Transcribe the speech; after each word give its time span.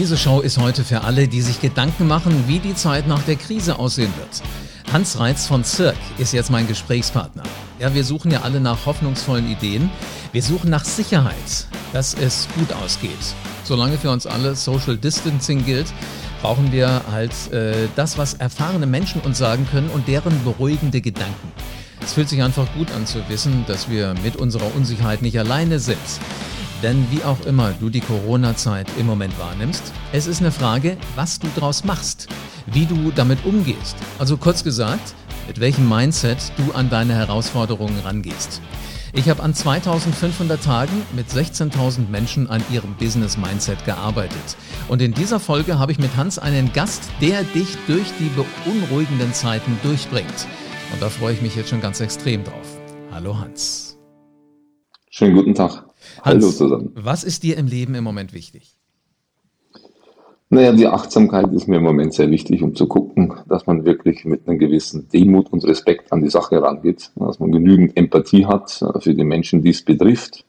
Diese 0.00 0.16
Show 0.16 0.40
ist 0.40 0.56
heute 0.56 0.82
für 0.82 1.02
alle, 1.02 1.28
die 1.28 1.42
sich 1.42 1.60
Gedanken 1.60 2.08
machen, 2.08 2.44
wie 2.46 2.58
die 2.58 2.74
Zeit 2.74 3.06
nach 3.06 3.22
der 3.24 3.36
Krise 3.36 3.78
aussehen 3.78 4.10
wird. 4.16 4.42
Hans 4.94 5.18
Reitz 5.18 5.46
von 5.46 5.62
Zirk 5.62 5.98
ist 6.16 6.32
jetzt 6.32 6.50
mein 6.50 6.66
Gesprächspartner. 6.66 7.42
Ja, 7.78 7.92
wir 7.92 8.02
suchen 8.02 8.30
ja 8.30 8.40
alle 8.40 8.62
nach 8.62 8.86
hoffnungsvollen 8.86 9.46
Ideen. 9.46 9.90
Wir 10.32 10.42
suchen 10.42 10.70
nach 10.70 10.86
Sicherheit, 10.86 11.66
dass 11.92 12.14
es 12.14 12.48
gut 12.58 12.72
ausgeht. 12.82 13.10
Solange 13.64 13.98
für 13.98 14.10
uns 14.10 14.26
alle 14.26 14.54
Social 14.56 14.96
Distancing 14.96 15.66
gilt, 15.66 15.92
brauchen 16.40 16.72
wir 16.72 17.02
halt 17.12 17.52
äh, 17.52 17.86
das, 17.94 18.16
was 18.16 18.32
erfahrene 18.32 18.86
Menschen 18.86 19.20
uns 19.20 19.36
sagen 19.36 19.68
können 19.70 19.90
und 19.90 20.08
deren 20.08 20.32
beruhigende 20.44 21.02
Gedanken. 21.02 21.52
Es 22.02 22.14
fühlt 22.14 22.30
sich 22.30 22.42
einfach 22.42 22.72
gut 22.72 22.90
an 22.92 23.04
zu 23.04 23.18
wissen, 23.28 23.64
dass 23.66 23.90
wir 23.90 24.14
mit 24.24 24.36
unserer 24.36 24.74
Unsicherheit 24.74 25.20
nicht 25.20 25.38
alleine 25.38 25.78
sind. 25.78 25.98
Denn 26.82 27.06
wie 27.10 27.22
auch 27.24 27.40
immer 27.44 27.72
du 27.78 27.90
die 27.90 28.00
Corona-Zeit 28.00 28.86
im 28.98 29.06
Moment 29.06 29.38
wahrnimmst, 29.38 29.92
es 30.12 30.26
ist 30.26 30.40
eine 30.40 30.50
Frage, 30.50 30.96
was 31.14 31.38
du 31.38 31.46
daraus 31.54 31.84
machst, 31.84 32.28
wie 32.66 32.86
du 32.86 33.10
damit 33.10 33.44
umgehst. 33.44 33.96
Also 34.18 34.38
kurz 34.38 34.64
gesagt, 34.64 35.14
mit 35.46 35.60
welchem 35.60 35.88
Mindset 35.88 36.38
du 36.56 36.72
an 36.72 36.88
deine 36.88 37.14
Herausforderungen 37.14 37.98
rangehst. 38.00 38.62
Ich 39.12 39.28
habe 39.28 39.42
an 39.42 39.52
2500 39.52 40.62
Tagen 40.62 41.02
mit 41.14 41.28
16.000 41.28 42.08
Menschen 42.08 42.48
an 42.48 42.62
ihrem 42.70 42.94
Business 42.94 43.36
Mindset 43.36 43.84
gearbeitet. 43.84 44.56
Und 44.88 45.02
in 45.02 45.12
dieser 45.12 45.40
Folge 45.40 45.78
habe 45.78 45.92
ich 45.92 45.98
mit 45.98 46.16
Hans 46.16 46.38
einen 46.38 46.72
Gast, 46.72 47.10
der 47.20 47.42
dich 47.42 47.76
durch 47.88 48.06
die 48.20 48.30
beunruhigenden 48.64 49.34
Zeiten 49.34 49.78
durchbringt. 49.82 50.46
Und 50.92 51.02
da 51.02 51.08
freue 51.08 51.34
ich 51.34 51.42
mich 51.42 51.56
jetzt 51.56 51.70
schon 51.70 51.80
ganz 51.80 52.00
extrem 52.00 52.44
drauf. 52.44 52.78
Hallo 53.10 53.36
Hans. 53.36 53.98
Schönen 55.10 55.34
guten 55.34 55.54
Tag. 55.54 55.89
Hallo 56.22 56.46
Hans, 56.46 56.56
zusammen. 56.56 56.90
Was 56.94 57.24
ist 57.24 57.42
dir 57.42 57.56
im 57.56 57.66
Leben 57.66 57.94
im 57.94 58.04
Moment 58.04 58.32
wichtig? 58.32 58.76
Naja, 60.52 60.72
die 60.72 60.88
Achtsamkeit 60.88 61.52
ist 61.52 61.68
mir 61.68 61.76
im 61.76 61.84
Moment 61.84 62.12
sehr 62.12 62.28
wichtig, 62.28 62.62
um 62.64 62.74
zu 62.74 62.88
gucken, 62.88 63.34
dass 63.48 63.68
man 63.68 63.84
wirklich 63.84 64.24
mit 64.24 64.48
einer 64.48 64.58
gewissen 64.58 65.08
Demut 65.08 65.52
und 65.52 65.64
Respekt 65.64 66.12
an 66.12 66.22
die 66.22 66.28
Sache 66.28 66.60
rangeht, 66.60 67.12
dass 67.14 67.38
man 67.38 67.52
genügend 67.52 67.96
Empathie 67.96 68.46
hat 68.46 68.82
äh, 68.82 68.98
für 68.98 69.14
die 69.14 69.24
Menschen, 69.24 69.62
die 69.62 69.70
es 69.70 69.84
betrifft 69.84 70.44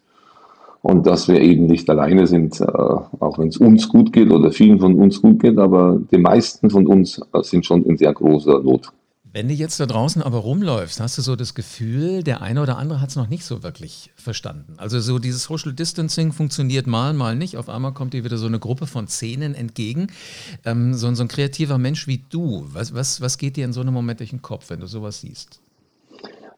und 0.82 1.06
dass 1.06 1.28
wir 1.28 1.40
eben 1.40 1.68
nicht 1.68 1.88
alleine 1.90 2.26
sind, 2.26 2.60
äh, 2.60 2.66
auch 2.66 3.38
wenn 3.38 3.50
es 3.50 3.58
uns 3.58 3.90
gut 3.90 4.12
geht 4.12 4.32
oder 4.32 4.52
vielen 4.52 4.80
von 4.80 4.96
uns 4.96 5.22
gut 5.22 5.40
geht, 5.40 5.60
aber 5.60 6.00
die 6.12 6.18
meisten 6.18 6.72
von 6.72 6.88
uns 6.88 7.22
äh, 7.34 7.44
sind 7.44 7.66
schon 7.68 7.84
in 7.84 7.98
sehr 7.98 8.14
großer 8.14 8.64
Not. 8.64 8.92
Wenn 9.34 9.48
du 9.48 9.54
jetzt 9.54 9.80
da 9.80 9.86
draußen 9.86 10.22
aber 10.22 10.40
rumläufst, 10.40 11.00
hast 11.00 11.18
du 11.18 11.22
so 11.22 11.38
das 11.38 11.56
Gefühl, 11.56 12.22
der 12.22 12.42
eine 12.42 12.62
oder 12.62 12.78
andere 12.78 13.00
hat 13.00 13.12
es 13.12 13.16
noch 13.16 13.30
nicht 13.30 13.46
so 13.46 13.64
wirklich 13.64 14.12
verstanden. 14.18 14.74
Also 14.76 15.00
so 15.00 15.20
dieses 15.20 15.44
Social 15.44 15.72
Distancing 15.72 16.34
funktioniert 16.34 16.86
mal, 16.86 17.14
mal 17.14 17.38
nicht. 17.38 17.56
Auf 17.56 17.70
einmal 17.70 17.94
kommt 17.94 18.14
dir 18.14 18.26
wieder 18.26 18.38
so 18.38 18.48
eine 18.48 18.60
Gruppe 18.60 18.88
von 18.88 19.08
Szenen 19.08 19.56
entgegen. 19.56 20.08
Ähm, 20.66 20.94
so, 20.96 21.14
so, 21.14 21.24
ein 21.24 21.30
kreativer 21.30 21.78
Mensch 21.78 22.08
wie 22.08 22.26
du, 22.30 22.66
was, 22.74 22.94
was, 22.94 23.22
was 23.22 23.38
geht 23.38 23.56
dir 23.56 23.64
in 23.64 23.72
so 23.72 23.80
einem 23.80 23.94
Moment 23.94 24.20
durch 24.20 24.32
den 24.32 24.42
Kopf, 24.42 24.70
wenn 24.70 24.82
du 24.82 24.88
sowas 24.88 25.22
siehst? 25.22 25.62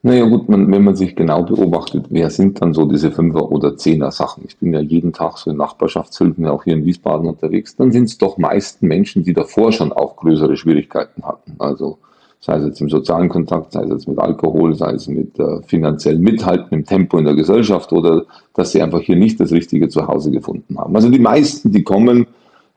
Naja 0.01 0.25
gut, 0.25 0.49
man, 0.49 0.69
wenn 0.71 0.83
man 0.83 0.95
sich 0.95 1.15
genau 1.15 1.43
beobachtet, 1.43 2.07
wer 2.09 2.31
sind 2.31 2.59
dann 2.59 2.73
so 2.73 2.85
diese 2.85 3.11
Fünfer- 3.11 3.51
oder 3.51 3.77
Zehner-Sachen? 3.77 4.45
Ich 4.47 4.57
bin 4.57 4.73
ja 4.73 4.81
jeden 4.81 5.13
Tag 5.13 5.37
so 5.37 5.51
in 5.51 5.57
Nachbarschaftshilfen, 5.57 6.47
auch 6.47 6.63
hier 6.63 6.73
in 6.73 6.85
Wiesbaden 6.85 7.29
unterwegs. 7.29 7.75
Dann 7.75 7.91
sind 7.91 8.05
es 8.05 8.17
doch 8.17 8.39
meisten 8.39 8.87
Menschen, 8.87 9.23
die 9.23 9.33
davor 9.33 9.71
schon 9.71 9.93
auch 9.93 10.15
größere 10.15 10.57
Schwierigkeiten 10.57 11.23
hatten. 11.23 11.53
Also 11.59 11.99
sei 12.43 12.57
es 12.57 12.65
jetzt 12.65 12.81
im 12.81 12.89
sozialen 12.89 13.29
Kontakt, 13.29 13.71
sei 13.71 13.83
es 13.83 13.89
jetzt 13.89 14.07
mit 14.07 14.19
Alkohol, 14.19 14.75
sei 14.75 14.91
es 14.91 15.07
mit 15.07 15.39
äh, 15.39 15.61
finanziellen 15.65 16.21
Mithalten 16.21 16.77
im 16.77 16.85
Tempo 16.85 17.17
in 17.17 17.23
der 17.23 17.35
Gesellschaft 17.35 17.93
oder 17.93 18.25
dass 18.53 18.73
sie 18.73 18.81
einfach 18.81 18.99
hier 18.99 19.15
nicht 19.15 19.39
das 19.39 19.53
richtige 19.53 19.87
Zuhause 19.87 20.29
gefunden 20.29 20.77
haben. 20.77 20.93
Also 20.93 21.09
die 21.09 21.19
meisten, 21.19 21.71
die 21.71 21.83
kommen 21.83 22.27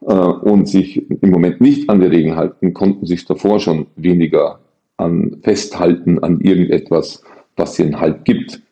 äh, 0.02 0.12
und 0.12 0.68
sich 0.68 1.10
im 1.10 1.30
Moment 1.30 1.60
nicht 1.60 1.90
an 1.90 2.00
die 2.00 2.06
Regeln 2.06 2.36
halten, 2.36 2.74
konnten 2.74 3.06
sich 3.06 3.24
davor 3.24 3.58
schon 3.58 3.88
weniger 3.96 4.60
an 4.98 5.38
festhalten 5.42 6.20
an 6.20 6.40
irgendetwas, 6.40 7.24
was 7.56 7.76
ihnen 7.80 7.98
Halt 7.98 8.24
gibt. 8.24 8.62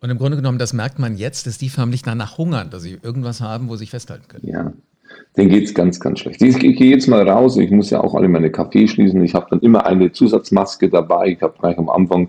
Und 0.00 0.08
im 0.08 0.16
Grunde 0.16 0.38
genommen, 0.38 0.58
das 0.58 0.72
merkt 0.72 0.98
man 0.98 1.16
jetzt, 1.16 1.46
dass 1.46 1.58
die 1.58 1.68
förmlich 1.68 2.02
danach 2.02 2.38
hungern, 2.38 2.70
dass 2.70 2.82
sie 2.82 2.98
irgendwas 3.02 3.42
haben, 3.42 3.68
wo 3.68 3.74
sie 3.74 3.80
sich 3.80 3.90
festhalten 3.90 4.28
können. 4.28 4.46
Ja, 4.46 4.72
denen 5.36 5.50
geht 5.50 5.64
es 5.64 5.74
ganz, 5.74 5.98
ganz 6.00 6.20
schlecht. 6.20 6.42
Ich, 6.42 6.62
ich 6.62 6.76
gehe 6.76 6.90
jetzt 6.90 7.08
mal 7.08 7.28
raus, 7.28 7.56
ich 7.56 7.70
muss 7.70 7.90
ja 7.90 8.00
auch 8.00 8.14
alle 8.14 8.28
meine 8.28 8.50
Kaffee 8.50 8.86
schließen. 8.86 9.22
Ich 9.24 9.34
habe 9.34 9.46
dann 9.50 9.60
immer 9.60 9.86
eine 9.86 10.12
Zusatzmaske 10.12 10.88
dabei. 10.88 11.28
Ich 11.28 11.42
habe 11.42 11.54
gleich 11.58 11.76
am 11.78 11.88
Anfang 11.88 12.28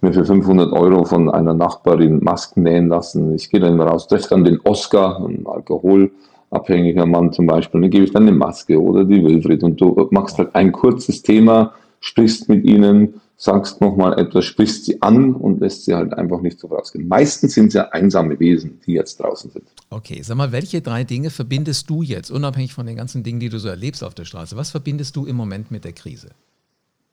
mir 0.00 0.12
für 0.12 0.24
500 0.24 0.72
Euro 0.72 1.04
von 1.04 1.28
einer 1.28 1.54
Nachbarin 1.54 2.22
Masken 2.22 2.62
nähen 2.62 2.88
lassen. 2.88 3.34
Ich 3.34 3.50
gehe 3.50 3.60
dann 3.60 3.74
immer 3.74 3.86
raus, 3.86 4.06
treffe 4.06 4.28
dann 4.30 4.44
den 4.44 4.60
Oscar, 4.64 5.20
ein 5.24 5.44
alkoholabhängiger 5.46 7.06
Mann 7.06 7.32
zum 7.32 7.46
Beispiel, 7.46 7.80
dann 7.80 7.90
gebe 7.90 8.04
ich 8.04 8.12
dann 8.12 8.22
eine 8.22 8.32
Maske 8.36 8.80
oder 8.80 9.04
die 9.04 9.22
Wilfried 9.24 9.62
und 9.64 9.80
du 9.80 10.08
machst 10.10 10.38
halt 10.38 10.54
ein 10.54 10.72
kurzes 10.72 11.22
Thema, 11.22 11.72
sprichst 12.00 12.48
mit 12.48 12.64
ihnen, 12.64 13.20
sagst 13.38 13.80
nochmal 13.80 14.18
etwas, 14.18 14.44
sprichst 14.44 14.84
sie 14.84 15.00
an 15.00 15.32
und 15.32 15.60
lässt 15.60 15.84
sie 15.84 15.94
halt 15.94 16.12
einfach 16.12 16.40
nicht 16.40 16.58
so 16.58 16.66
rausgehen. 16.66 17.06
Meistens 17.06 17.54
sind 17.54 17.68
es 17.68 17.74
ja 17.74 17.88
einsame 17.90 18.38
Wesen, 18.40 18.80
die 18.84 18.94
jetzt 18.94 19.20
draußen 19.20 19.50
sind. 19.50 19.64
Okay, 19.90 20.20
sag 20.22 20.36
mal, 20.36 20.50
welche 20.50 20.82
drei 20.82 21.04
Dinge 21.04 21.30
verbindest 21.30 21.88
du 21.88 22.02
jetzt, 22.02 22.30
unabhängig 22.30 22.74
von 22.74 22.84
den 22.84 22.96
ganzen 22.96 23.22
Dingen, 23.22 23.38
die 23.38 23.48
du 23.48 23.58
so 23.58 23.68
erlebst 23.68 24.02
auf 24.02 24.14
der 24.14 24.24
Straße, 24.24 24.56
was 24.56 24.72
verbindest 24.72 25.14
du 25.14 25.24
im 25.24 25.36
Moment 25.36 25.70
mit 25.70 25.84
der 25.84 25.92
Krise? 25.92 26.30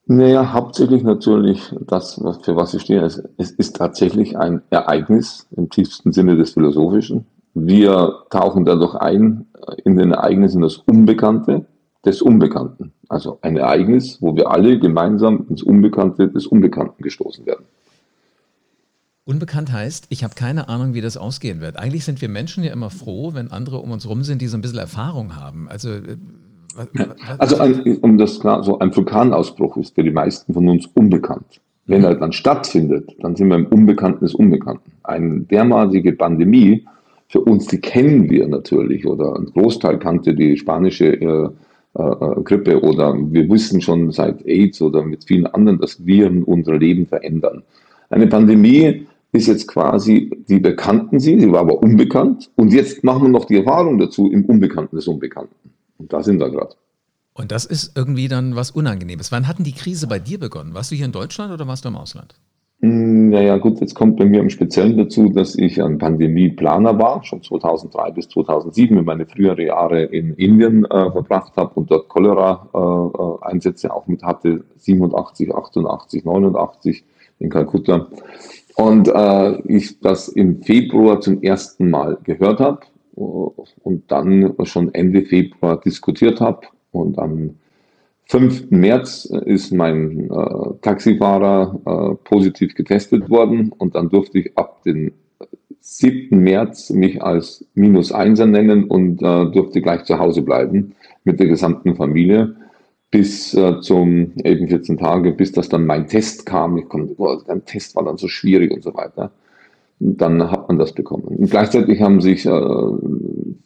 Naja, 0.08 0.52
hauptsächlich 0.52 1.04
natürlich 1.04 1.74
das, 1.88 2.16
für 2.44 2.56
was 2.56 2.74
ich 2.74 2.82
stehe. 2.82 3.02
Es, 3.02 3.22
es 3.38 3.52
ist 3.52 3.76
tatsächlich 3.76 4.38
ein 4.38 4.62
Ereignis 4.72 5.48
im 5.56 5.70
tiefsten 5.70 6.12
Sinne 6.12 6.36
des 6.38 6.54
Philosophischen. 6.54 7.26
Wir 7.54 8.24
tauchen 8.32 8.66
dadurch 8.66 8.96
ein 8.96 9.46
in 9.84 9.96
den 9.96 10.12
Ereignissen 10.12 10.62
das 10.62 10.78
Unbekannte 10.78 11.66
des 12.04 12.22
Unbekannten. 12.22 12.94
Also 13.10 13.40
ein 13.42 13.58
Ereignis, 13.58 14.22
wo 14.22 14.36
wir 14.36 14.52
alle 14.52 14.80
gemeinsam 14.80 15.46
ins 15.50 15.64
Unbekannte 15.64 16.28
des 16.28 16.48
Unbekannten 16.48 17.04
gestoßen 17.04 17.46
werden. 17.46 17.66
Unbekannt 19.26 19.72
heißt, 19.72 20.06
ich 20.10 20.24
habe 20.24 20.36
keine 20.36 20.70
Ahnung, 20.70 20.94
wie 20.94 21.02
das 21.02 21.18
ausgehen 21.18 21.60
wird. 21.60 21.78
Eigentlich 21.78 22.06
sind 22.06 22.22
wir 22.22 22.30
Menschen 22.30 22.64
ja 22.64 22.72
immer 22.72 22.92
froh, 22.92 23.34
wenn 23.34 23.52
andere 23.52 23.78
um 23.80 23.92
uns 23.92 24.08
rum 24.08 24.24
sind, 24.24 24.42
die 24.42 24.48
so 24.48 24.58
ein 24.58 24.62
bisschen 24.62 24.78
Erfahrung 24.78 25.36
haben. 25.36 25.68
Also, 25.68 25.90
äh, 25.90 26.18
also 27.40 27.58
ein, 27.58 27.98
um 28.02 28.18
das 28.20 28.40
klar, 28.40 28.64
so 28.64 28.78
ein 28.80 28.96
Vulkanausbruch 28.96 29.78
ist 29.78 29.96
für 29.96 30.04
die 30.04 30.12
meisten 30.12 30.54
von 30.54 30.70
uns 30.70 30.86
unbekannt. 30.94 31.60
Wenn 31.88 32.00
mhm. 32.00 32.06
er 32.06 32.16
dann 32.16 32.34
stattfindet, 32.34 33.16
dann 33.20 33.36
sind 33.36 33.48
wir 33.48 33.56
im 33.56 33.66
Unbekannten 33.68 34.26
des 34.26 34.36
Unbekannten. 34.36 34.92
Eine 35.04 35.42
dermaßige 35.42 36.14
Pandemie, 36.14 36.86
für 37.28 37.42
uns, 37.42 37.66
die 37.68 37.80
kennen 37.80 38.30
wir 38.30 38.48
natürlich, 38.48 39.06
oder 39.08 39.36
ein 39.36 39.48
Großteil 39.48 39.98
kannte 39.98 40.36
die 40.36 40.58
spanische 40.58 41.14
äh, 41.14 41.50
äh, 41.96 42.42
Grippe 42.44 42.82
oder 42.82 43.16
wir 43.16 43.50
wissen 43.50 43.82
schon 43.82 44.12
seit 44.12 44.46
AIDS 44.46 44.82
oder 44.82 45.04
mit 45.04 45.24
vielen 45.26 45.48
anderen, 45.48 45.80
dass 45.80 46.06
Viren 46.06 46.44
unser 46.44 46.78
Leben 46.78 47.08
verändern. 47.08 47.64
Eine 48.10 48.28
Pandemie 48.28 49.08
ist 49.32 49.48
jetzt 49.48 49.68
quasi, 49.68 50.32
die 50.48 50.60
bekannten 50.60 51.20
sie, 51.20 51.40
sie 51.40 51.52
war 51.52 51.62
aber 51.62 51.82
unbekannt 51.82 52.52
und 52.56 52.74
jetzt 52.74 53.04
machen 53.04 53.24
wir 53.24 53.30
noch 53.30 53.46
die 53.46 53.58
Erfahrung 53.58 53.98
dazu 53.98 54.32
im 54.32 54.46
Unbekannten 54.46 54.96
des 54.96 55.08
Unbekannten. 55.08 55.56
Und 55.98 56.12
da 56.12 56.22
sind 56.22 56.40
wir 56.40 56.50
gerade. 56.50 56.76
Und 57.34 57.52
das 57.52 57.66
ist 57.66 57.98
irgendwie 57.98 58.28
dann 58.28 58.56
was 58.56 58.72
Unangenehmes. 58.72 59.32
Wann 59.32 59.48
hat 59.48 59.58
denn 59.58 59.66
die 59.66 59.74
Krise 59.74 60.08
bei 60.08 60.20
dir 60.20 60.40
begonnen? 60.40 60.74
Warst 60.74 60.92
du 60.92 60.96
hier 60.96 61.06
in 61.06 61.12
Deutschland 61.12 61.52
oder 61.52 61.68
warst 61.68 61.84
du 61.84 61.90
im 61.90 61.98
Ausland? 61.98 62.36
Hm, 62.86 63.30
naja, 63.32 63.58
gut, 63.58 63.82
jetzt 63.82 63.96
kommt 63.96 64.18
bei 64.18 64.26
mir 64.26 64.42
im 64.42 64.52
Speziellen 64.52 64.96
dazu, 64.96 65.30
dass 65.30 65.56
ich 65.56 65.82
ein 65.82 65.98
Pandemieplaner 65.98 67.00
war, 67.00 67.24
schon 67.24 67.42
2003 67.42 68.12
bis 68.12 68.30
2007, 68.30 69.00
in 69.00 69.06
meine 69.06 69.26
frühere 69.26 69.64
Jahre 69.64 70.04
in 70.04 70.36
Indien 70.36 70.86
äh, 70.86 71.12
verbracht 71.12 71.54
habe 71.58 71.72
und 71.74 71.90
dort 71.90 72.10
Cholera-Einsätze 72.10 73.88
äh, 73.88 73.90
auch 73.90 74.06
mit 74.06 74.22
hatte, 74.22 74.66
87, 74.78 75.56
88, 75.56 76.26
89 76.26 77.04
in 77.40 77.50
Kalkutta. 77.50 78.06
Und 78.76 79.08
äh, 79.08 79.62
ich 79.64 80.00
das 80.02 80.28
im 80.28 80.62
Februar 80.62 81.22
zum 81.22 81.42
ersten 81.42 81.90
Mal 81.90 82.20
gehört 82.24 82.60
habe 82.60 82.82
äh, 83.18 83.20
und 83.20 84.12
dann 84.12 84.54
schon 84.62 84.94
Ende 84.94 85.24
Februar 85.24 85.80
diskutiert 85.80 86.40
habe 86.40 86.68
und 86.92 87.18
am 87.18 87.56
5. 88.28 88.72
März 88.72 89.26
ist 89.26 89.72
mein 89.72 90.30
äh, 90.30 90.78
Taxifahrer 90.82 91.80
äh, 91.86 92.16
positiv 92.24 92.74
getestet 92.74 93.30
worden 93.30 93.72
und 93.78 93.96
dann 93.96 94.10
durfte 94.10 94.40
ich 94.40 94.58
ab 94.58 94.82
dem 94.84 95.12
7. 95.80 96.40
März 96.40 96.90
mich 96.90 97.22
als 97.22 97.66
Minus 97.76 98.12
Einser 98.12 98.48
nennen 98.48 98.86
und 98.86 99.22
äh, 99.22 99.52
durfte 99.52 99.82
gleich 99.82 100.06
zu 100.06 100.18
Hause 100.18 100.42
bleiben 100.42 100.96
mit 101.24 101.40
der 101.40 101.48
gesamten 101.48 101.96
Familie 101.96 102.56
bis 103.12 103.54
äh, 103.54 103.80
zum 103.82 104.34
eben 104.44 104.68
14 104.68 104.98
Tage, 104.98 105.32
bis 105.32 105.52
das 105.52 105.70
dann 105.70 105.86
mein 105.86 106.08
Test 106.08 106.46
kam. 106.46 106.78
Ich 106.78 106.90
konnte, 106.90 107.14
boah, 107.14 107.42
der 107.46 107.64
Test 107.64 107.96
war 107.96 108.04
dann 108.04 108.18
so 108.18 108.28
schwierig 108.28 108.72
und 108.72 108.84
so 108.84 108.94
weiter. 108.94 109.32
Dann 110.00 110.52
hat 110.52 110.68
man 110.68 110.78
das 110.78 110.94
bekommen. 110.94 111.24
Und 111.24 111.50
gleichzeitig 111.50 112.02
haben 112.02 112.20
sich 112.20 112.46
äh, 112.46 112.52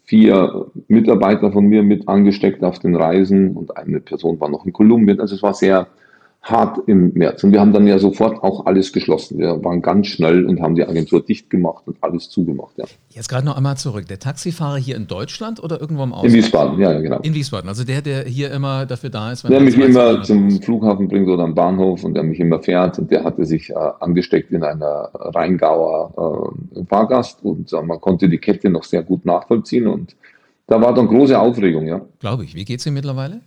vier 0.03 0.67
Mitarbeiter 0.87 1.51
von 1.51 1.65
mir 1.65 1.83
mit 1.83 2.07
angesteckt 2.07 2.63
auf 2.63 2.79
den 2.79 2.95
Reisen 2.95 3.55
und 3.55 3.75
eine 3.77 3.99
Person 3.99 4.39
war 4.39 4.49
noch 4.49 4.65
in 4.65 4.73
Kolumbien. 4.73 5.19
Also 5.19 5.35
es 5.35 5.43
war 5.43 5.53
sehr 5.53 5.87
hart 6.41 6.87
im 6.87 7.13
März. 7.13 7.43
Und 7.43 7.51
wir 7.51 7.59
haben 7.59 7.73
dann 7.73 7.85
ja 7.85 7.99
sofort 7.99 8.43
auch 8.43 8.65
alles 8.65 8.93
geschlossen. 8.93 9.39
Wir 9.39 9.63
waren 9.63 9.81
ganz 9.81 10.07
schnell 10.07 10.45
und 10.45 10.61
haben 10.61 10.75
die 10.75 10.85
Agentur 10.85 11.21
dicht 11.23 11.49
gemacht 11.49 11.83
und 11.85 11.97
alles 12.01 12.29
zugemacht. 12.29 12.77
Ja. 12.77 12.85
Jetzt 13.09 13.27
gerade 13.27 13.45
noch 13.45 13.57
einmal 13.57 13.77
zurück. 13.77 14.07
Der 14.07 14.19
Taxifahrer 14.19 14.77
hier 14.77 14.95
in 14.95 15.07
Deutschland 15.07 15.61
oder 15.61 15.81
irgendwo 15.81 16.03
im 16.03 16.13
Ausland? 16.13 16.33
In 16.33 16.39
Wiesbaden, 16.41 16.79
ja, 16.79 16.99
genau. 16.99 17.19
In 17.19 17.33
Wiesbaden, 17.33 17.67
also 17.67 17.83
der, 17.83 18.01
der 18.01 18.23
hier 18.23 18.51
immer 18.51 18.85
dafür 18.85 19.09
da 19.09 19.31
ist. 19.31 19.43
Wenn 19.43 19.51
der 19.51 19.61
mich 19.61 19.77
immer 19.77 20.23
zum 20.23 20.61
Flughafen 20.61 21.07
bringt 21.09 21.27
oder 21.27 21.43
am 21.43 21.55
Bahnhof 21.55 22.03
und 22.03 22.13
der 22.13 22.23
mich 22.23 22.39
immer 22.39 22.59
fährt 22.59 22.97
und 22.99 23.11
der 23.11 23.23
hatte 23.23 23.45
sich 23.45 23.69
äh, 23.69 23.73
angesteckt 23.99 24.51
in 24.51 24.63
einer 24.63 25.09
Rheingauer 25.13 26.53
äh, 26.75 26.85
Fahrgast 26.85 27.43
und 27.43 27.71
äh, 27.73 27.81
man 27.81 27.99
konnte 27.99 28.29
die 28.29 28.37
Kette 28.37 28.69
noch 28.69 28.85
sehr 28.85 29.03
gut 29.03 29.25
nachvollziehen 29.25 29.87
und 29.87 30.15
da 30.67 30.79
war 30.79 30.93
dann 30.93 31.07
große 31.07 31.37
Aufregung, 31.37 31.87
ja. 31.87 32.01
Glaube 32.19 32.45
ich. 32.45 32.55
Wie 32.55 32.63
geht 32.63 32.79
es 32.79 32.85
ihm 32.85 32.93
mittlerweile? 32.93 33.41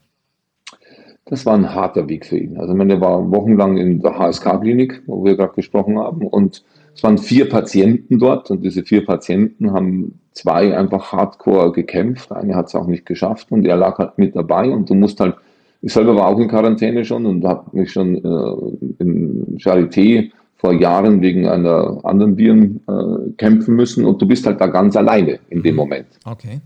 Das 1.27 1.47
war 1.47 1.55
ein 1.55 1.75
harter 1.75 2.09
Weg 2.09 2.27
für 2.27 2.37
ihn. 2.37 2.59
Also, 2.59 2.73
ich 2.73 2.79
meine, 2.79 2.95
er 2.95 3.01
war 3.01 3.31
wochenlang 3.31 3.77
in 3.77 4.01
der 4.01 4.19
HSK-Klinik, 4.19 5.03
wo 5.07 5.25
wir 5.25 5.37
gerade 5.37 5.55
gesprochen 5.55 5.99
haben, 5.99 6.27
und 6.27 6.65
es 6.95 7.03
waren 7.03 7.19
vier 7.19 7.49
Patienten 7.49 8.19
dort 8.19 8.51
und 8.51 8.63
diese 8.63 8.83
vier 8.83 9.05
Patienten 9.05 9.73
haben 9.73 10.19
zwei 10.33 10.77
einfach 10.77 11.13
hardcore 11.13 11.73
gekämpft. 11.73 12.33
Eine 12.33 12.55
hat 12.55 12.67
es 12.69 12.75
auch 12.75 12.87
nicht 12.87 13.07
geschafft 13.07 13.51
und 13.51 13.65
er 13.67 13.77
lag 13.77 13.99
halt 13.99 14.19
mit 14.19 14.37
dabei 14.37 14.71
und 14.71 14.91
du 14.91 14.95
musst 14.95 15.21
halt, 15.21 15.37
ich 15.81 15.93
selber 15.93 16.15
war 16.15 16.29
auch 16.29 16.39
in 16.39 16.49
Quarantäne 16.49 17.05
schon 17.05 17.27
und 17.27 17.45
habe 17.45 17.65
mich 17.77 17.93
schon 17.93 18.17
äh, 18.17 19.03
in 19.03 19.57
Charité 19.59 20.31
vor 20.57 20.75
Jahren 20.75 21.21
wegen 21.23 21.49
einer 21.49 21.99
anderen 22.05 22.37
Viren 22.37 22.81
äh, 22.87 23.33
kämpfen 23.37 23.75
müssen 23.75 24.05
und 24.05 24.21
du 24.23 24.27
bist 24.27 24.47
halt 24.47 24.61
da 24.61 24.67
ganz 24.67 24.97
alleine 24.97 25.41
in 25.49 25.63
dem. 25.63 25.77
Moment. 25.77 26.07
Okay. 26.25 26.61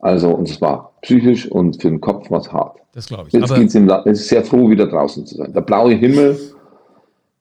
Also, 0.00 0.30
und 0.30 0.48
es 0.48 0.60
war 0.60 0.92
psychisch 1.02 1.50
und 1.50 1.80
für 1.80 1.88
den 1.88 2.00
Kopf 2.00 2.30
war 2.30 2.40
es 2.40 2.52
hart. 2.52 2.78
Das 2.92 3.06
glaube 3.06 3.28
ich. 3.28 3.32
Jetzt 3.32 3.54
geht's 3.54 3.74
ihm, 3.74 3.88
er 3.88 4.06
ist 4.06 4.28
sehr 4.28 4.44
froh, 4.44 4.70
wieder 4.70 4.86
draußen 4.86 5.26
zu 5.26 5.36
sein. 5.36 5.52
Der 5.52 5.60
blaue 5.60 5.94
Himmel, 5.94 6.38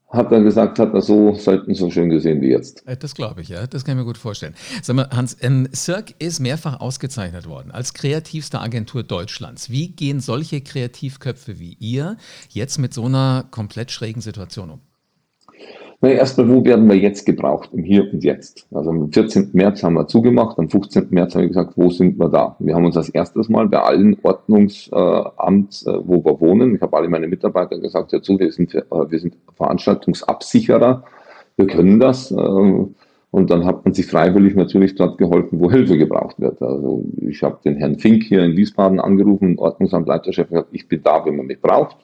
hat 0.10 0.32
er 0.32 0.42
gesagt, 0.42 0.80
hat 0.80 0.94
er 0.94 1.02
so 1.02 1.34
selten 1.34 1.74
so 1.76 1.92
schön 1.92 2.10
gesehen 2.10 2.42
wie 2.42 2.50
jetzt. 2.50 2.88
Äh, 2.88 2.96
das 2.96 3.14
glaube 3.14 3.42
ich, 3.42 3.50
ja. 3.50 3.68
Das 3.68 3.84
kann 3.84 3.98
ich 3.98 4.00
mir 4.00 4.06
gut 4.06 4.18
vorstellen. 4.18 4.56
Sag 4.82 4.96
mal, 4.96 5.10
Hans, 5.12 5.38
ähm, 5.42 5.68
Cirque 5.74 6.16
ist 6.20 6.40
mehrfach 6.40 6.80
ausgezeichnet 6.80 7.48
worden 7.48 7.72
als 7.72 7.94
kreativste 7.94 8.60
Agentur 8.62 9.04
Deutschlands. 9.04 9.70
Wie 9.70 9.90
gehen 9.90 10.22
solche 10.22 10.62
Kreativköpfe 10.62 11.60
wie 11.60 11.76
ihr 11.80 12.18
jetzt 12.50 12.78
mit 12.78 12.94
so 12.94 13.06
einer 13.06 13.46
komplett 13.52 13.92
schrägen 13.92 14.22
Situation 14.22 14.72
um? 14.72 14.82
Na, 16.00 16.10
erstmal, 16.10 16.48
wo 16.48 16.64
werden 16.64 16.88
wir 16.88 16.96
jetzt 16.96 17.26
gebraucht? 17.26 17.70
Im 17.74 17.84
Hier 17.84 18.08
und 18.14 18.24
Jetzt. 18.24 18.68
Also 18.72 18.92
am 18.92 19.12
14. 19.12 19.50
März 19.54 19.82
haben 19.82 19.96
wir 19.96 20.08
zugemacht, 20.08 20.60
am 20.60 20.70
15. 20.70 21.08
März 21.10 21.34
haben 21.34 21.42
wir 21.42 21.48
gesagt, 21.48 21.74
wo 21.76 21.90
sind 21.90 22.20
wir 22.20 22.30
da? 22.30 22.56
Wir 22.60 22.76
haben 22.76 22.86
uns 22.86 22.98
als 22.98 23.10
erstes 23.10 23.50
Mal 23.50 23.68
bei 23.68 23.80
allen 23.80 24.16
Ordnungsamts, 24.22 25.88
äh, 25.88 25.98
wo 26.04 26.24
wir 26.24 26.40
wohnen, 26.40 26.76
ich 26.76 26.82
habe 26.82 26.96
alle 26.96 27.10
meine 27.10 27.28
Mitarbeiter 27.28 27.80
gesagt, 27.80 28.12
ja 28.12 28.22
zu, 28.22 28.38
wir 28.38 28.52
sind, 28.52 28.76
äh, 28.76 28.84
wir 28.92 29.20
sind 29.20 29.38
Veranstaltungsabsicherer, 29.56 31.04
wir 31.56 31.68
können 31.68 32.00
das. 32.00 32.32
Äh, 32.32 32.36
und 32.36 33.50
dann 33.50 33.66
hat 33.66 33.84
man 33.84 33.94
sich 33.94 34.06
freiwillig 34.06 34.56
natürlich 34.56 34.94
dort 34.96 35.18
geholfen, 35.18 35.60
wo 35.60 35.72
Hilfe 35.72 35.98
gebraucht 35.98 36.40
wird. 36.40 36.62
Also 36.62 37.04
ich 37.22 37.42
habe 37.42 37.58
den 37.66 37.76
Herrn 37.76 37.98
Fink 37.98 38.24
hier 38.24 38.44
in 38.44 38.56
Wiesbaden 38.56 39.00
angerufen, 39.00 39.58
Ordnungsamtleiterchef, 39.58 40.50
gesagt, 40.50 40.70
ich 40.72 40.88
bin 40.88 41.02
da, 41.04 41.26
wenn 41.26 41.38
man 41.38 41.48
mich 41.48 41.60
braucht. 41.60 41.98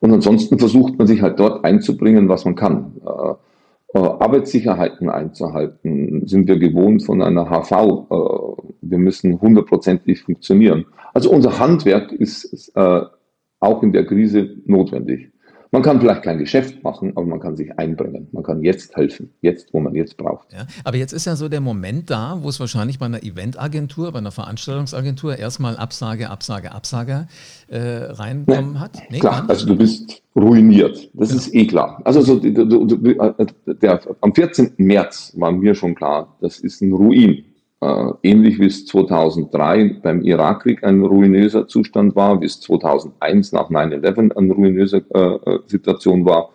Und 0.00 0.12
ansonsten 0.12 0.58
versucht 0.58 0.98
man 0.98 1.06
sich 1.06 1.22
halt 1.22 1.40
dort 1.40 1.64
einzubringen, 1.64 2.28
was 2.28 2.44
man 2.44 2.54
kann. 2.54 2.92
Äh, 3.04 3.98
äh 3.98 3.98
Arbeitssicherheiten 3.98 5.08
einzuhalten, 5.08 6.26
sind 6.26 6.48
wir 6.48 6.58
gewohnt 6.58 7.04
von 7.04 7.22
einer 7.22 7.46
HV. 7.50 7.72
Äh, 7.72 8.62
wir 8.82 8.98
müssen 8.98 9.40
hundertprozentig 9.40 10.22
funktionieren. 10.22 10.86
Also 11.14 11.30
unser 11.30 11.58
Handwerk 11.58 12.12
ist 12.12 12.72
auch 12.74 13.82
in 13.82 13.92
der 13.92 14.06
Krise 14.06 14.56
notwendig. 14.66 15.30
Man 15.72 15.82
kann 15.82 16.00
vielleicht 16.00 16.22
kein 16.22 16.38
Geschäft 16.38 16.82
machen, 16.82 17.12
aber 17.16 17.26
man 17.26 17.40
kann 17.40 17.56
sich 17.56 17.76
einbringen. 17.78 18.28
Man 18.32 18.42
kann 18.42 18.62
jetzt 18.62 18.96
helfen, 18.96 19.30
jetzt, 19.40 19.74
wo 19.74 19.80
man 19.80 19.94
jetzt 19.94 20.16
braucht. 20.16 20.52
Ja, 20.52 20.66
aber 20.84 20.96
jetzt 20.96 21.12
ist 21.12 21.26
ja 21.26 21.36
so 21.36 21.48
der 21.48 21.60
Moment 21.60 22.10
da, 22.10 22.38
wo 22.40 22.48
es 22.48 22.60
wahrscheinlich 22.60 22.98
bei 22.98 23.06
einer 23.06 23.22
Eventagentur, 23.22 24.12
bei 24.12 24.18
einer 24.18 24.30
Veranstaltungsagentur 24.30 25.38
erstmal 25.38 25.76
Absage, 25.76 26.30
Absage, 26.30 26.72
Absage 26.72 27.26
äh, 27.68 27.78
reinkommen 27.78 28.74
nee, 28.74 28.78
hat. 28.78 29.02
Nee, 29.10 29.18
klar, 29.18 29.44
also 29.48 29.66
du 29.66 29.76
bist 29.76 30.22
ruiniert. 30.36 31.10
Das 31.14 31.30
ja. 31.30 31.36
ist 31.36 31.54
eh 31.54 31.66
klar. 31.66 32.00
Also 32.04 32.20
so, 32.20 32.38
du, 32.38 32.52
du, 32.52 32.84
du, 32.84 33.10
äh, 33.10 33.46
der, 33.66 34.00
am 34.20 34.34
14. 34.34 34.74
März 34.76 35.32
war 35.36 35.50
mir 35.50 35.74
schon 35.74 35.94
klar, 35.94 36.36
das 36.40 36.60
ist 36.60 36.80
ein 36.80 36.92
Ruin. 36.92 37.44
Äh, 37.82 38.12
ähnlich 38.22 38.58
wie 38.58 38.66
es 38.66 38.86
2003 38.86 39.98
beim 40.02 40.22
Irakkrieg 40.22 40.82
ein 40.82 41.02
ruinöser 41.02 41.68
Zustand 41.68 42.16
war, 42.16 42.40
wie 42.40 42.46
es 42.46 42.58
2001 42.60 43.52
nach 43.52 43.70
9-11 43.70 44.34
eine 44.34 44.52
ruinöse 44.54 45.04
äh, 45.14 45.18
äh, 45.18 45.58
Situation 45.66 46.24
war 46.24 46.48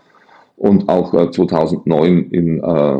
und 0.57 0.89
auch 0.89 1.13
äh, 1.13 1.29
2009 1.29 2.31
in, 2.31 2.59
äh, 2.59 2.99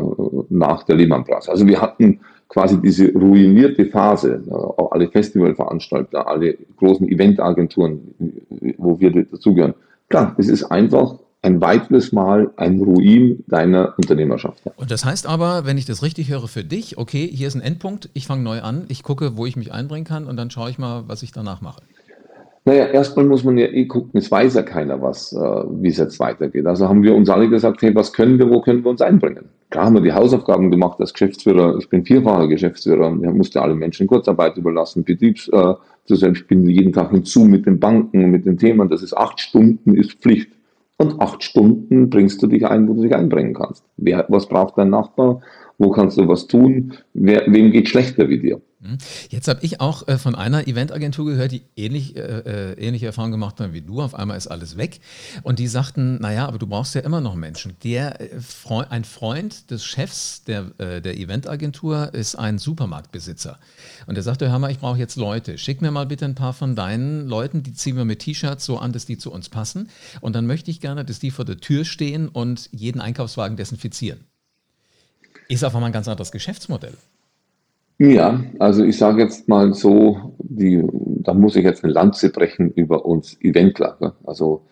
nach 0.50 0.84
der 0.84 0.96
Lehman 0.96 1.24
Brothers. 1.24 1.48
Also 1.48 1.66
wir 1.66 1.80
hatten 1.80 2.20
quasi 2.48 2.80
diese 2.80 3.12
ruinierte 3.12 3.86
Phase, 3.86 4.44
auch 4.50 4.92
alle 4.92 5.08
Festivalveranstalter, 5.08 6.28
alle 6.28 6.58
großen 6.76 7.08
Eventagenturen, 7.08 8.14
wo 8.76 9.00
wir 9.00 9.10
dazugehören. 9.10 9.74
Klar, 10.08 10.34
es 10.36 10.48
ist 10.48 10.64
einfach 10.64 11.18
ein 11.42 11.60
weiteres 11.60 12.12
Mal 12.12 12.50
ein 12.56 12.80
Ruin 12.80 13.44
deiner 13.48 13.94
Unternehmerschaft. 13.98 14.62
Und 14.76 14.90
das 14.90 15.04
heißt 15.04 15.26
aber, 15.26 15.66
wenn 15.66 15.76
ich 15.76 15.84
das 15.84 16.02
richtig 16.02 16.30
höre 16.30 16.46
für 16.46 16.62
dich, 16.62 16.98
okay, 16.98 17.28
hier 17.30 17.48
ist 17.48 17.56
ein 17.56 17.60
Endpunkt, 17.60 18.08
ich 18.14 18.28
fange 18.28 18.42
neu 18.42 18.60
an, 18.60 18.84
ich 18.88 19.02
gucke, 19.02 19.36
wo 19.36 19.44
ich 19.44 19.56
mich 19.56 19.72
einbringen 19.72 20.04
kann 20.04 20.26
und 20.26 20.36
dann 20.36 20.50
schaue 20.50 20.70
ich 20.70 20.78
mal, 20.78 21.04
was 21.08 21.22
ich 21.24 21.32
danach 21.32 21.60
mache. 21.60 21.82
Naja, 22.64 22.86
erstmal 22.86 23.24
muss 23.24 23.42
man 23.42 23.58
ja 23.58 23.66
eh 23.66 23.86
gucken, 23.86 24.20
es 24.20 24.30
weiß 24.30 24.54
ja 24.54 24.62
keiner, 24.62 25.02
was, 25.02 25.32
äh, 25.32 25.36
wie 25.36 25.88
es 25.88 25.96
jetzt 25.96 26.20
weitergeht. 26.20 26.64
Also 26.64 26.88
haben 26.88 27.02
wir 27.02 27.12
uns 27.12 27.28
alle 27.28 27.48
gesagt, 27.48 27.82
hey, 27.82 27.92
was 27.92 28.12
können 28.12 28.38
wir, 28.38 28.48
wo 28.48 28.60
können 28.60 28.84
wir 28.84 28.90
uns 28.90 29.02
einbringen? 29.02 29.46
Klar 29.70 29.86
haben 29.86 29.94
wir 29.94 30.00
die 30.00 30.12
Hausaufgaben 30.12 30.70
gemacht 30.70 31.00
als 31.00 31.12
Geschäftsführer. 31.12 31.76
Ich 31.78 31.88
bin 31.88 32.04
vierfacher 32.04 32.46
Geschäftsführer. 32.46 33.20
Wir 33.20 33.32
mussten 33.32 33.58
alle 33.58 33.74
Menschen 33.74 34.06
Kurzarbeit 34.06 34.56
überlassen, 34.56 35.02
Betriebs, 35.02 35.48
äh, 35.48 35.74
ich 36.08 36.46
bin 36.46 36.68
jeden 36.68 36.92
Tag 36.92 37.10
hinzu 37.10 37.44
mit 37.44 37.66
den 37.66 37.80
Banken, 37.80 38.30
mit 38.30 38.44
den 38.44 38.58
Themen. 38.58 38.88
Das 38.88 39.02
ist 39.02 39.16
acht 39.16 39.40
Stunden, 39.40 39.94
ist 39.96 40.12
Pflicht 40.14 40.50
und 41.02 41.20
acht 41.20 41.42
Stunden 41.42 42.08
bringst 42.08 42.42
du 42.42 42.46
dich 42.46 42.66
ein, 42.66 42.88
wo 42.88 42.94
du 42.94 43.02
dich 43.02 43.14
einbringen 43.14 43.54
kannst. 43.54 43.84
Wer, 43.96 44.24
was 44.28 44.46
braucht 44.46 44.78
dein 44.78 44.90
Nachbar? 44.90 45.42
Wo 45.82 45.90
kannst 45.90 46.16
du 46.16 46.28
was 46.28 46.46
tun? 46.46 46.92
Wer, 47.12 47.42
wem 47.48 47.72
geht 47.72 47.88
schlechter 47.88 48.28
wie 48.28 48.38
dir? 48.38 48.60
Mhm. 48.78 48.98
Jetzt 49.30 49.48
habe 49.48 49.58
ich 49.62 49.80
auch 49.80 50.06
äh, 50.06 50.16
von 50.16 50.36
einer 50.36 50.68
Eventagentur 50.68 51.26
gehört, 51.26 51.50
die 51.50 51.62
ähnlich, 51.74 52.14
äh, 52.14 52.20
äh, 52.20 52.72
ähnliche 52.74 53.06
Erfahrungen 53.06 53.32
gemacht 53.32 53.58
hat 53.58 53.72
wie 53.72 53.80
du. 53.80 54.00
Auf 54.00 54.14
einmal 54.14 54.36
ist 54.36 54.46
alles 54.46 54.76
weg. 54.76 55.00
Und 55.42 55.58
die 55.58 55.66
sagten, 55.66 56.20
naja, 56.20 56.46
aber 56.46 56.58
du 56.58 56.68
brauchst 56.68 56.94
ja 56.94 57.00
immer 57.00 57.20
noch 57.20 57.34
Menschen. 57.34 57.74
Der, 57.82 58.20
äh, 58.20 58.40
Freund, 58.40 58.92
ein 58.92 59.02
Freund 59.02 59.72
des 59.72 59.84
Chefs 59.84 60.44
der, 60.44 60.70
äh, 60.78 61.00
der 61.00 61.18
Eventagentur 61.18 62.14
ist 62.14 62.36
ein 62.36 62.58
Supermarktbesitzer. 62.58 63.58
Und 64.06 64.14
der 64.14 64.22
sagte, 64.22 64.52
hör 64.52 64.60
mal, 64.60 64.70
ich 64.70 64.78
brauche 64.78 64.98
jetzt 64.98 65.16
Leute. 65.16 65.58
Schick 65.58 65.82
mir 65.82 65.90
mal 65.90 66.06
bitte 66.06 66.26
ein 66.26 66.36
paar 66.36 66.52
von 66.52 66.76
deinen 66.76 67.26
Leuten, 67.26 67.64
die 67.64 67.74
ziehen 67.74 67.96
wir 67.96 68.04
mit 68.04 68.20
T-Shirts 68.20 68.64
so 68.64 68.78
an, 68.78 68.92
dass 68.92 69.04
die 69.04 69.18
zu 69.18 69.32
uns 69.32 69.48
passen. 69.48 69.88
Und 70.20 70.36
dann 70.36 70.46
möchte 70.46 70.70
ich 70.70 70.80
gerne, 70.80 71.04
dass 71.04 71.18
die 71.18 71.32
vor 71.32 71.44
der 71.44 71.58
Tür 71.58 71.84
stehen 71.84 72.28
und 72.28 72.68
jeden 72.70 73.00
Einkaufswagen 73.00 73.56
desinfizieren. 73.56 74.31
Ist 75.52 75.64
auf 75.64 75.74
einmal 75.74 75.90
ein 75.90 75.92
ganz 75.92 76.08
anderes 76.08 76.32
Geschäftsmodell. 76.32 76.94
Ja, 77.98 78.42
also 78.58 78.82
ich 78.84 78.96
sage 78.96 79.22
jetzt 79.22 79.48
mal 79.48 79.74
so, 79.74 80.34
die, 80.38 80.82
da 80.92 81.34
muss 81.34 81.56
ich 81.56 81.64
jetzt 81.64 81.84
eine 81.84 81.92
Lanze 81.92 82.30
brechen 82.30 82.70
über 82.70 83.04
uns 83.04 83.36
Eventler. 83.42 83.98
Ne? 84.00 84.14
Also 84.24 84.62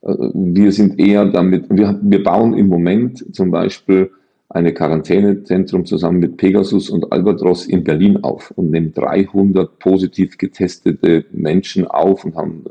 äh, 0.00 0.14
wir 0.32 0.72
sind 0.72 0.98
eher 0.98 1.26
damit, 1.26 1.66
wir, 1.68 2.00
wir 2.02 2.22
bauen 2.24 2.54
im 2.54 2.68
Moment 2.68 3.22
zum 3.36 3.50
Beispiel 3.50 4.10
eine 4.48 4.72
Quarantänezentrum 4.72 5.84
zusammen 5.84 6.20
mit 6.20 6.38
Pegasus 6.38 6.88
und 6.88 7.12
Albatros 7.12 7.66
in 7.66 7.84
Berlin 7.84 8.24
auf 8.24 8.50
und 8.56 8.70
nehmen 8.70 8.94
300 8.94 9.78
positiv 9.78 10.38
getestete 10.38 11.26
Menschen 11.32 11.86
auf 11.86 12.24
und 12.24 12.34
haben, 12.34 12.64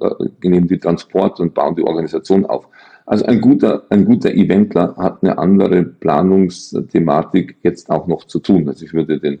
äh, 0.00 0.06
äh, 0.06 0.48
nehmen 0.48 0.68
die 0.68 0.78
Transport 0.78 1.40
und 1.40 1.54
bauen 1.54 1.74
die 1.74 1.82
Organisation 1.82 2.46
auf. 2.46 2.68
Also 3.06 3.24
ein 3.26 3.40
guter, 3.40 3.84
ein 3.88 4.04
guter 4.04 4.34
Eventler 4.34 4.96
hat 4.96 5.22
eine 5.22 5.38
andere 5.38 5.84
Planungsthematik 5.84 7.56
jetzt 7.62 7.88
auch 7.88 8.08
noch 8.08 8.24
zu 8.24 8.40
tun. 8.40 8.68
Also 8.68 8.84
ich 8.84 8.92
würde 8.92 9.20
den 9.20 9.38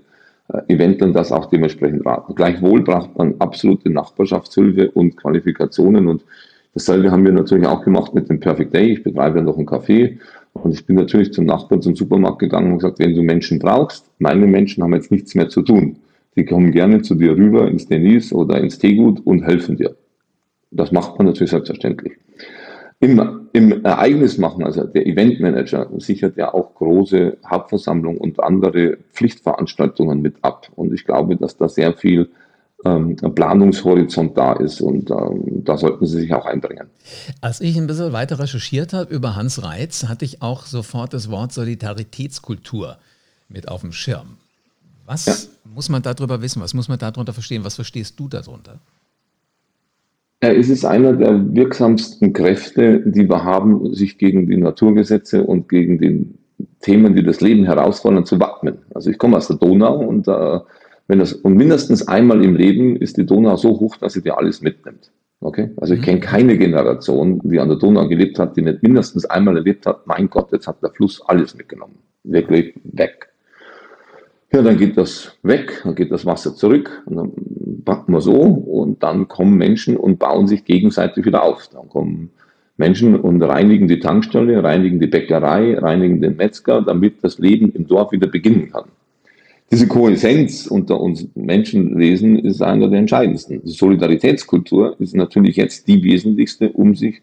äh, 0.48 0.72
Eventern 0.72 1.12
das 1.12 1.32
auch 1.32 1.46
dementsprechend 1.46 2.06
raten. 2.06 2.36
Gleichwohl 2.36 2.82
braucht 2.82 3.18
man 3.18 3.34
absolute 3.40 3.90
Nachbarschaftshilfe 3.90 4.92
und 4.92 5.16
Qualifikationen 5.16 6.06
und 6.06 6.24
dasselbe 6.74 7.10
haben 7.10 7.24
wir 7.24 7.32
natürlich 7.32 7.66
auch 7.66 7.82
gemacht 7.82 8.14
mit 8.14 8.28
dem 8.28 8.38
Perfect 8.38 8.72
Day. 8.72 8.92
Ich 8.92 9.02
betreibe 9.02 9.38
ja 9.38 9.44
noch 9.44 9.58
ein 9.58 9.66
Café 9.66 10.16
und 10.52 10.72
ich 10.72 10.86
bin 10.86 10.94
natürlich 10.94 11.32
zum 11.32 11.44
Nachbarn 11.44 11.82
zum 11.82 11.96
Supermarkt 11.96 12.38
gegangen 12.38 12.70
und 12.70 12.78
gesagt, 12.78 13.00
wenn 13.00 13.16
du 13.16 13.22
Menschen 13.22 13.58
brauchst, 13.58 14.06
meine 14.20 14.46
Menschen 14.46 14.84
haben 14.84 14.94
jetzt 14.94 15.10
nichts 15.10 15.34
mehr 15.34 15.48
zu 15.48 15.62
tun. 15.62 15.96
Die 16.36 16.44
kommen 16.44 16.70
gerne 16.70 17.02
zu 17.02 17.16
dir 17.16 17.32
rüber 17.32 17.66
ins 17.66 17.88
Denise 17.88 18.32
oder 18.32 18.60
ins 18.60 18.78
Teegut 18.78 19.26
und 19.26 19.42
helfen 19.42 19.76
dir. 19.76 19.96
Das 20.70 20.92
macht 20.92 21.18
man 21.18 21.26
natürlich 21.26 21.50
selbstverständlich. 21.50 22.12
Im, 22.98 23.48
Im 23.52 23.84
Ereignis 23.84 24.38
machen, 24.38 24.64
also 24.64 24.84
der 24.84 25.06
Eventmanager 25.06 25.88
sichert 25.98 26.36
ja 26.36 26.54
auch 26.54 26.74
große 26.74 27.36
Hauptversammlungen 27.46 28.18
und 28.18 28.42
andere 28.42 28.96
Pflichtveranstaltungen 29.12 30.22
mit 30.22 30.36
ab. 30.42 30.68
Und 30.76 30.94
ich 30.94 31.04
glaube, 31.04 31.36
dass 31.36 31.58
da 31.58 31.68
sehr 31.68 31.92
viel 31.92 32.30
ähm, 32.86 33.16
Planungshorizont 33.16 34.36
da 34.36 34.54
ist 34.54 34.80
und 34.80 35.10
ähm, 35.10 35.64
da 35.64 35.76
sollten 35.76 36.06
Sie 36.06 36.20
sich 36.20 36.32
auch 36.32 36.46
einbringen. 36.46 36.88
Als 37.40 37.60
ich 37.60 37.76
ein 37.76 37.86
bisschen 37.86 38.12
weiter 38.12 38.38
recherchiert 38.38 38.92
habe 38.94 39.12
über 39.14 39.36
Hans 39.36 39.62
Reitz, 39.62 40.04
hatte 40.04 40.24
ich 40.24 40.40
auch 40.40 40.64
sofort 40.64 41.12
das 41.12 41.30
Wort 41.30 41.52
Solidaritätskultur 41.52 42.96
mit 43.48 43.68
auf 43.68 43.82
dem 43.82 43.92
Schirm. 43.92 44.38
Was 45.04 45.26
ja. 45.26 45.34
muss 45.74 45.88
man 45.88 46.02
darüber 46.02 46.42
wissen? 46.42 46.62
Was 46.62 46.74
muss 46.74 46.88
man 46.88 46.98
darunter 46.98 47.32
verstehen? 47.32 47.64
Was 47.64 47.76
verstehst 47.76 48.18
du 48.18 48.28
darunter? 48.28 48.78
Ja, 50.42 50.50
es 50.50 50.68
ist 50.68 50.84
einer 50.84 51.14
der 51.14 51.54
wirksamsten 51.54 52.32
Kräfte, 52.32 53.00
die 53.06 53.28
wir 53.28 53.42
haben, 53.42 53.94
sich 53.94 54.18
gegen 54.18 54.46
die 54.46 54.58
Naturgesetze 54.58 55.42
und 55.44 55.68
gegen 55.68 55.98
die 55.98 56.26
Themen, 56.80 57.14
die 57.16 57.22
das 57.22 57.40
Leben 57.40 57.64
herausfordern, 57.64 58.26
zu 58.26 58.38
wappnen. 58.38 58.78
Also 58.94 59.10
ich 59.10 59.18
komme 59.18 59.38
aus 59.38 59.48
der 59.48 59.56
Donau 59.56 59.98
und 59.98 60.28
äh, 60.28 60.60
wenn 61.08 61.20
das, 61.20 61.32
und 61.32 61.54
mindestens 61.54 62.06
einmal 62.06 62.44
im 62.44 62.54
Leben 62.54 62.96
ist 62.96 63.16
die 63.16 63.24
Donau 63.24 63.56
so 63.56 63.80
hoch, 63.80 63.96
dass 63.96 64.12
sie 64.12 64.22
dir 64.22 64.36
alles 64.36 64.60
mitnimmt. 64.60 65.10
Okay? 65.40 65.70
Also 65.76 65.94
ich 65.94 66.00
mhm. 66.00 66.04
kenne 66.04 66.20
keine 66.20 66.58
Generation, 66.58 67.40
die 67.44 67.60
an 67.60 67.68
der 67.68 67.78
Donau 67.78 68.06
gelebt 68.08 68.38
hat, 68.38 68.56
die 68.56 68.62
nicht 68.62 68.82
mindestens 68.82 69.24
einmal 69.24 69.56
erlebt 69.56 69.86
hat, 69.86 70.06
mein 70.06 70.28
Gott, 70.28 70.52
jetzt 70.52 70.66
hat 70.66 70.82
der 70.82 70.90
Fluss 70.90 71.22
alles 71.26 71.56
mitgenommen. 71.56 71.96
Wirklich 72.24 72.74
weg. 72.84 73.28
Ja, 74.52 74.62
dann 74.62 74.76
geht 74.76 74.96
das 74.96 75.36
weg, 75.42 75.82
dann 75.84 75.94
geht 75.94 76.12
das 76.12 76.24
Wasser 76.24 76.54
zurück 76.54 77.02
und 77.06 77.16
dann 77.16 77.32
packen 77.84 78.12
wir 78.12 78.20
so 78.20 78.40
und 78.40 79.02
dann 79.02 79.28
kommen 79.28 79.56
Menschen 79.56 79.96
und 79.96 80.18
bauen 80.18 80.46
sich 80.46 80.64
gegenseitig 80.64 81.26
wieder 81.26 81.42
auf. 81.42 81.68
Dann 81.68 81.88
kommen 81.88 82.30
Menschen 82.76 83.16
und 83.18 83.42
reinigen 83.42 83.88
die 83.88 83.98
Tankstelle, 83.98 84.62
reinigen 84.62 85.00
die 85.00 85.08
Bäckerei, 85.08 85.78
reinigen 85.78 86.20
den 86.20 86.36
Metzger, 86.36 86.82
damit 86.82 87.22
das 87.22 87.38
Leben 87.38 87.72
im 87.72 87.86
Dorf 87.86 88.12
wieder 88.12 88.28
beginnen 88.28 88.70
kann. 88.70 88.84
Diese 89.72 89.88
Kohäsenz 89.88 90.68
unter 90.68 91.00
uns 91.00 91.26
Menschenwesen 91.34 92.38
ist 92.38 92.62
einer 92.62 92.88
der 92.88 93.00
entscheidendsten. 93.00 93.62
Die 93.64 93.72
Solidaritätskultur 93.72 94.94
ist 95.00 95.16
natürlich 95.16 95.56
jetzt 95.56 95.88
die 95.88 96.04
wesentlichste, 96.04 96.70
um 96.70 96.94
sich 96.94 97.20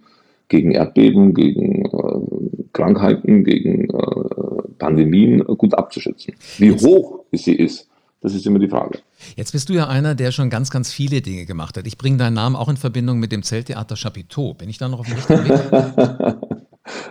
gegen 0.47 0.71
Erdbeben, 0.71 1.33
gegen 1.33 1.85
äh, 1.85 2.67
Krankheiten, 2.73 3.43
gegen 3.43 3.89
äh, 3.89 4.67
Pandemien 4.77 5.43
gut 5.43 5.73
abzuschützen. 5.73 6.35
Wie 6.57 6.71
hoch 6.71 7.23
sie 7.31 7.55
ist, 7.55 7.89
das 8.21 8.33
ist 8.33 8.45
immer 8.45 8.59
die 8.59 8.69
Frage. 8.69 8.99
Jetzt 9.35 9.51
bist 9.51 9.69
du 9.69 9.73
ja 9.73 9.87
einer, 9.87 10.15
der 10.15 10.31
schon 10.31 10.49
ganz, 10.49 10.71
ganz 10.71 10.91
viele 10.91 11.21
Dinge 11.21 11.45
gemacht 11.45 11.77
hat. 11.77 11.85
Ich 11.87 11.97
bringe 11.97 12.17
deinen 12.17 12.35
Namen 12.35 12.55
auch 12.55 12.69
in 12.69 12.77
Verbindung 12.77 13.19
mit 13.19 13.31
dem 13.31 13.43
Zelttheater 13.43 13.95
Chapiteau. 13.95 14.53
Bin 14.53 14.69
ich 14.69 14.77
da 14.77 14.87
noch 14.87 14.99
auf 14.99 15.07
dem 15.07 15.15
richtigen 15.15 15.45
Weg? 15.45 16.35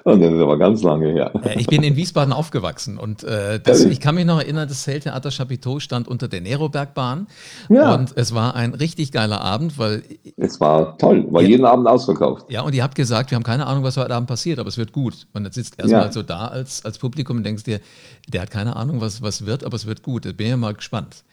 Und 0.04 0.20
das 0.20 0.32
ist 0.32 0.40
aber 0.40 0.58
ganz 0.58 0.82
lange 0.82 1.12
her. 1.12 1.32
Ich 1.56 1.66
bin 1.66 1.82
in 1.82 1.96
Wiesbaden 1.96 2.32
aufgewachsen 2.32 2.98
und 2.98 3.22
äh, 3.24 3.60
das, 3.60 3.84
ich 3.84 4.00
kann 4.00 4.14
mich 4.14 4.24
noch 4.24 4.38
erinnern, 4.38 4.68
das 4.68 4.82
Zelttheater 4.82 5.30
Chapiteau 5.30 5.78
stand 5.78 6.08
unter 6.08 6.28
der 6.28 6.40
Nerobergbahn 6.40 7.26
ja. 7.68 7.94
und 7.94 8.12
es 8.16 8.34
war 8.34 8.54
ein 8.54 8.74
richtig 8.74 9.12
geiler 9.12 9.40
Abend, 9.40 9.78
weil... 9.78 10.02
Es 10.36 10.60
war 10.60 10.98
toll, 10.98 11.26
war 11.30 11.42
ja, 11.42 11.48
jeden 11.48 11.64
Abend 11.64 11.86
ausverkauft. 11.86 12.50
Ja, 12.50 12.62
und 12.62 12.74
ihr 12.74 12.82
habt 12.82 12.94
gesagt, 12.94 13.30
wir 13.30 13.36
haben 13.36 13.44
keine 13.44 13.66
Ahnung, 13.66 13.84
was 13.84 13.96
heute 13.96 14.14
Abend 14.14 14.28
passiert, 14.28 14.58
aber 14.58 14.68
es 14.68 14.78
wird 14.78 14.92
gut. 14.92 15.26
Und 15.32 15.44
jetzt 15.44 15.54
sitzt 15.54 15.78
erstmal 15.78 16.06
ja. 16.06 16.12
so 16.12 16.22
da 16.22 16.48
als, 16.48 16.84
als 16.84 16.98
Publikum 16.98 17.38
und 17.38 17.44
denkst 17.44 17.64
dir, 17.64 17.80
der 18.28 18.42
hat 18.42 18.50
keine 18.50 18.76
Ahnung, 18.76 19.00
was, 19.00 19.22
was 19.22 19.46
wird, 19.46 19.64
aber 19.64 19.76
es 19.76 19.86
wird 19.86 20.02
gut. 20.02 20.24
Da 20.24 20.32
bin 20.32 20.48
ja 20.48 20.56
mal 20.56 20.74
gespannt. 20.74 21.24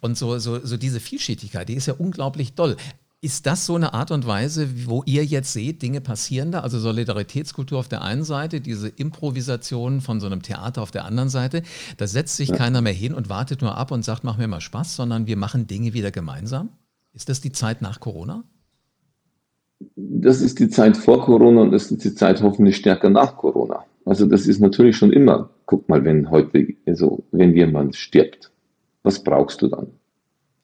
Und 0.00 0.16
so, 0.18 0.38
so, 0.38 0.58
so 0.64 0.76
diese 0.76 1.00
Vielschichtigkeit, 1.00 1.68
die 1.68 1.74
ist 1.74 1.86
ja 1.86 1.94
unglaublich 1.96 2.54
doll. 2.54 2.76
Ist 3.20 3.46
das 3.46 3.66
so 3.66 3.74
eine 3.74 3.94
Art 3.94 4.12
und 4.12 4.28
Weise, 4.28 4.86
wo 4.86 5.02
ihr 5.04 5.24
jetzt 5.24 5.52
seht, 5.52 5.82
Dinge 5.82 6.00
passieren 6.00 6.52
da? 6.52 6.60
Also 6.60 6.78
Solidaritätskultur 6.78 7.80
auf 7.80 7.88
der 7.88 8.02
einen 8.02 8.22
Seite, 8.22 8.60
diese 8.60 8.88
Improvisation 8.88 10.00
von 10.00 10.20
so 10.20 10.26
einem 10.26 10.42
Theater 10.42 10.82
auf 10.82 10.92
der 10.92 11.04
anderen 11.04 11.28
Seite. 11.28 11.62
Da 11.96 12.06
setzt 12.06 12.36
sich 12.36 12.50
ja. 12.50 12.56
keiner 12.56 12.80
mehr 12.80 12.92
hin 12.92 13.14
und 13.14 13.28
wartet 13.28 13.60
nur 13.60 13.76
ab 13.76 13.90
und 13.90 14.04
sagt, 14.04 14.22
mach 14.22 14.38
mir 14.38 14.46
mal 14.46 14.60
Spaß, 14.60 14.94
sondern 14.94 15.26
wir 15.26 15.36
machen 15.36 15.66
Dinge 15.66 15.94
wieder 15.94 16.12
gemeinsam. 16.12 16.68
Ist 17.12 17.28
das 17.28 17.40
die 17.40 17.50
Zeit 17.50 17.82
nach 17.82 17.98
Corona? 17.98 18.44
Das 19.96 20.40
ist 20.40 20.60
die 20.60 20.68
Zeit 20.68 20.96
vor 20.96 21.24
Corona 21.24 21.62
und 21.62 21.72
das 21.72 21.90
ist 21.90 22.04
die 22.04 22.14
Zeit 22.14 22.40
hoffentlich 22.40 22.76
stärker 22.76 23.10
nach 23.10 23.36
Corona. 23.36 23.84
Also 24.04 24.26
das 24.26 24.46
ist 24.46 24.60
natürlich 24.60 24.96
schon 24.96 25.12
immer, 25.12 25.50
guck 25.66 25.88
mal, 25.88 26.04
wenn 26.04 26.30
heute, 26.30 26.68
also 26.86 27.24
wenn 27.32 27.52
jemand 27.56 27.96
stirbt, 27.96 28.52
was 29.02 29.24
brauchst 29.24 29.60
du 29.62 29.66
dann? 29.66 29.88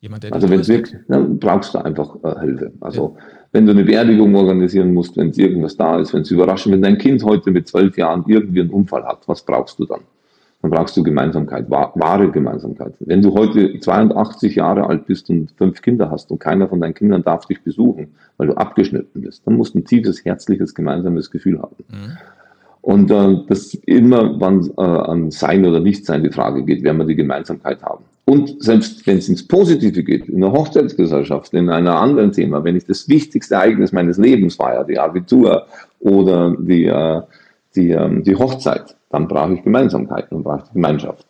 Jemand, 0.04 0.30
also 0.30 0.50
wenn 0.50 0.60
es 0.60 0.68
wirklich, 0.68 1.00
dann 1.08 1.38
brauchst 1.38 1.72
du 1.72 1.78
einfach 1.78 2.14
äh, 2.22 2.40
Hilfe. 2.40 2.72
Also 2.82 3.16
ja. 3.16 3.24
wenn 3.52 3.64
du 3.64 3.72
eine 3.72 3.84
Beerdigung 3.84 4.34
organisieren 4.34 4.92
musst, 4.92 5.16
wenn 5.16 5.30
es 5.30 5.38
irgendwas 5.38 5.78
da 5.78 5.98
ist, 5.98 6.12
wenn 6.12 6.20
es 6.20 6.30
überraschend, 6.30 6.74
wenn 6.74 6.82
dein 6.82 6.98
Kind 6.98 7.24
heute 7.24 7.50
mit 7.50 7.66
zwölf 7.66 7.96
Jahren 7.96 8.22
irgendwie 8.26 8.60
einen 8.60 8.68
Unfall 8.68 9.02
hat, 9.06 9.26
was 9.26 9.40
brauchst 9.40 9.78
du 9.78 9.86
dann? 9.86 10.00
Dann 10.60 10.70
brauchst 10.70 10.94
du 10.98 11.02
Gemeinsamkeit, 11.02 11.70
wahre 11.70 12.30
Gemeinsamkeit. 12.30 12.92
Wenn 13.00 13.22
du 13.22 13.32
heute 13.32 13.80
82 13.80 14.56
Jahre 14.56 14.86
alt 14.86 15.06
bist 15.06 15.30
und 15.30 15.50
fünf 15.52 15.80
Kinder 15.80 16.10
hast 16.10 16.30
und 16.30 16.38
keiner 16.38 16.68
von 16.68 16.82
deinen 16.82 16.92
Kindern 16.92 17.22
darf 17.22 17.46
dich 17.46 17.62
besuchen, 17.62 18.08
weil 18.36 18.48
du 18.48 18.58
abgeschnitten 18.58 19.22
bist, 19.22 19.46
dann 19.46 19.54
musst 19.54 19.72
du 19.72 19.78
ein 19.78 19.86
tiefes, 19.86 20.22
herzliches, 20.22 20.74
gemeinsames 20.74 21.30
Gefühl 21.30 21.62
haben. 21.62 21.76
Mhm. 21.88 22.18
Und 22.82 23.10
äh, 23.10 23.38
das 23.48 23.72
immer, 23.86 24.38
wann 24.38 24.70
äh, 24.76 24.82
an 24.82 25.30
Sein 25.30 25.64
oder 25.64 25.80
Nichtsein 25.80 26.22
die 26.22 26.30
Frage 26.30 26.62
geht, 26.62 26.82
werden 26.82 26.98
wir 26.98 27.06
die 27.06 27.16
Gemeinsamkeit 27.16 27.82
haben. 27.82 28.04
Und 28.26 28.62
selbst 28.62 29.06
wenn 29.06 29.18
es 29.18 29.28
ins 29.28 29.46
Positive 29.46 30.02
geht, 30.02 30.28
in 30.28 30.40
der 30.40 30.52
Hochzeitsgesellschaft, 30.52 31.52
in 31.52 31.68
einer 31.68 31.98
anderen 31.98 32.32
Thema, 32.32 32.64
wenn 32.64 32.76
ich 32.76 32.86
das 32.86 33.08
wichtigste 33.08 33.54
Ereignis 33.54 33.92
meines 33.92 34.16
Lebens 34.16 34.56
feiere, 34.56 34.84
die 34.84 34.98
Abitur 34.98 35.66
oder 36.00 36.56
die, 36.58 36.86
äh, 36.86 37.20
die, 37.76 37.90
ähm, 37.90 38.24
die 38.24 38.36
Hochzeit, 38.36 38.96
dann 39.10 39.28
brauche 39.28 39.54
ich 39.54 39.62
Gemeinsamkeit 39.62 40.32
und 40.32 40.42
brauche 40.42 40.64
ich 40.66 40.72
Gemeinschaft. 40.72 41.26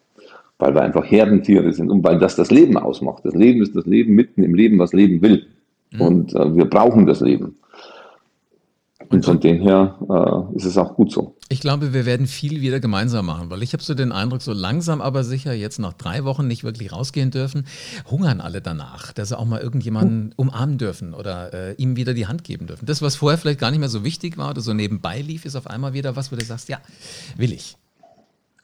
Weil 0.58 0.74
wir 0.74 0.82
einfach 0.82 1.04
Herdentiere 1.04 1.72
sind 1.72 1.90
und 1.90 2.04
weil 2.04 2.18
das 2.18 2.36
das 2.36 2.52
Leben 2.52 2.76
ausmacht. 2.76 3.24
Das 3.24 3.34
Leben 3.34 3.60
ist 3.60 3.74
das 3.74 3.86
Leben 3.86 4.14
mitten 4.14 4.44
im 4.44 4.54
Leben, 4.54 4.78
was 4.78 4.92
Leben 4.92 5.20
will. 5.20 5.46
Mhm. 5.90 6.00
Und 6.00 6.34
äh, 6.34 6.54
wir 6.54 6.66
brauchen 6.66 7.06
das 7.06 7.20
Leben. 7.20 7.56
Und 9.14 9.24
von 9.24 9.38
dem 9.38 9.60
her 9.60 9.96
äh, 10.10 10.56
ist 10.56 10.64
es 10.64 10.76
auch 10.76 10.96
gut 10.96 11.12
so. 11.12 11.36
Ich 11.48 11.60
glaube, 11.60 11.94
wir 11.94 12.04
werden 12.04 12.26
viel 12.26 12.60
wieder 12.62 12.80
gemeinsam 12.80 13.26
machen, 13.26 13.48
weil 13.48 13.62
ich 13.62 13.72
habe 13.72 13.80
so 13.80 13.94
den 13.94 14.10
Eindruck, 14.10 14.42
so 14.42 14.52
langsam 14.52 15.00
aber 15.00 15.22
sicher, 15.22 15.52
jetzt 15.52 15.78
nach 15.78 15.92
drei 15.92 16.24
Wochen 16.24 16.48
nicht 16.48 16.64
wirklich 16.64 16.90
rausgehen 16.90 17.30
dürfen, 17.30 17.64
hungern 18.10 18.40
alle 18.40 18.60
danach, 18.60 19.12
dass 19.12 19.28
sie 19.28 19.38
auch 19.38 19.44
mal 19.44 19.60
irgendjemanden 19.60 20.34
umarmen 20.34 20.78
dürfen 20.78 21.14
oder 21.14 21.54
äh, 21.54 21.74
ihm 21.74 21.94
wieder 21.94 22.12
die 22.12 22.26
Hand 22.26 22.42
geben 22.42 22.66
dürfen. 22.66 22.86
Das, 22.86 23.02
was 23.02 23.14
vorher 23.14 23.38
vielleicht 23.38 23.60
gar 23.60 23.70
nicht 23.70 23.78
mehr 23.78 23.88
so 23.88 24.02
wichtig 24.02 24.36
war 24.36 24.50
oder 24.50 24.62
so 24.62 24.74
nebenbei 24.74 25.20
lief, 25.20 25.44
ist 25.44 25.54
auf 25.54 25.68
einmal 25.68 25.92
wieder 25.92 26.16
was, 26.16 26.32
wo 26.32 26.36
du 26.36 26.44
sagst, 26.44 26.68
ja, 26.68 26.78
will 27.36 27.52
ich. 27.52 27.76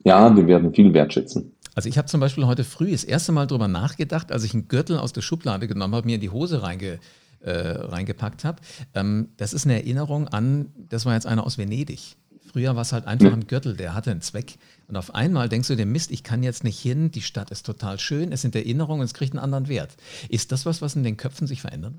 Ja, 0.03 0.35
wir 0.35 0.49
werden 0.49 0.75
viel 0.75 0.93
wertschätzen. 0.93 1.53
Also 1.77 1.89
ich 1.89 1.97
habe 1.97 2.09
zum 2.09 2.19
Beispiel 2.19 2.47
heute 2.47 2.65
früh 2.65 2.91
das 2.91 3.05
erste 3.05 3.31
Mal 3.31 3.47
darüber 3.47 3.69
nachgedacht, 3.69 4.33
als 4.33 4.43
ich 4.43 4.53
einen 4.53 4.67
Gürtel 4.67 4.99
aus 4.99 5.13
der 5.13 5.23
Schublade 5.23 5.69
genommen 5.69 5.95
habe, 5.95 6.07
mir 6.07 6.17
in 6.17 6.21
die 6.21 6.31
Hose 6.31 6.65
reinge 6.65 6.99
äh, 7.41 7.51
reingepackt 7.51 8.45
habe. 8.45 8.61
Ähm, 8.95 9.29
das 9.37 9.53
ist 9.53 9.65
eine 9.65 9.75
Erinnerung 9.75 10.29
an, 10.29 10.73
das 10.77 11.07
war 11.07 11.15
jetzt 11.15 11.27
einer 11.27 11.45
aus 11.45 11.59
Venedig. 11.59 12.17
Früher 12.53 12.75
war 12.75 12.83
es 12.83 12.93
halt 12.93 13.07
einfach 13.07 13.33
ein 13.33 13.47
Gürtel, 13.47 13.77
der 13.77 13.95
hatte 13.95 14.11
einen 14.11 14.23
Zweck. 14.23 14.55
Und 14.89 14.97
auf 14.97 15.15
einmal 15.15 15.49
denkst 15.49 15.69
du 15.69 15.77
dir, 15.77 15.87
Mist, 15.87 16.11
ich 16.11 16.25
kann 16.25 16.43
jetzt 16.43 16.65
nicht 16.65 16.81
hin, 16.81 17.13
die 17.13 17.23
Stadt 17.23 17.53
ist 17.53 17.65
total 17.65 18.01
schön, 18.01 18.33
es 18.33 18.43
sind 18.43 18.57
Erinnerungen, 18.57 19.05
es 19.05 19.15
kriegt 19.15 19.33
einen 19.33 19.43
anderen 19.43 19.69
Wert. 19.69 19.97
Ist 20.29 20.51
das 20.51 20.67
was, 20.67 20.83
was 20.83 20.97
in 20.97 21.05
den 21.05 21.17
Köpfen 21.17 21.47
sich 21.47 21.61
verändert? 21.61 21.95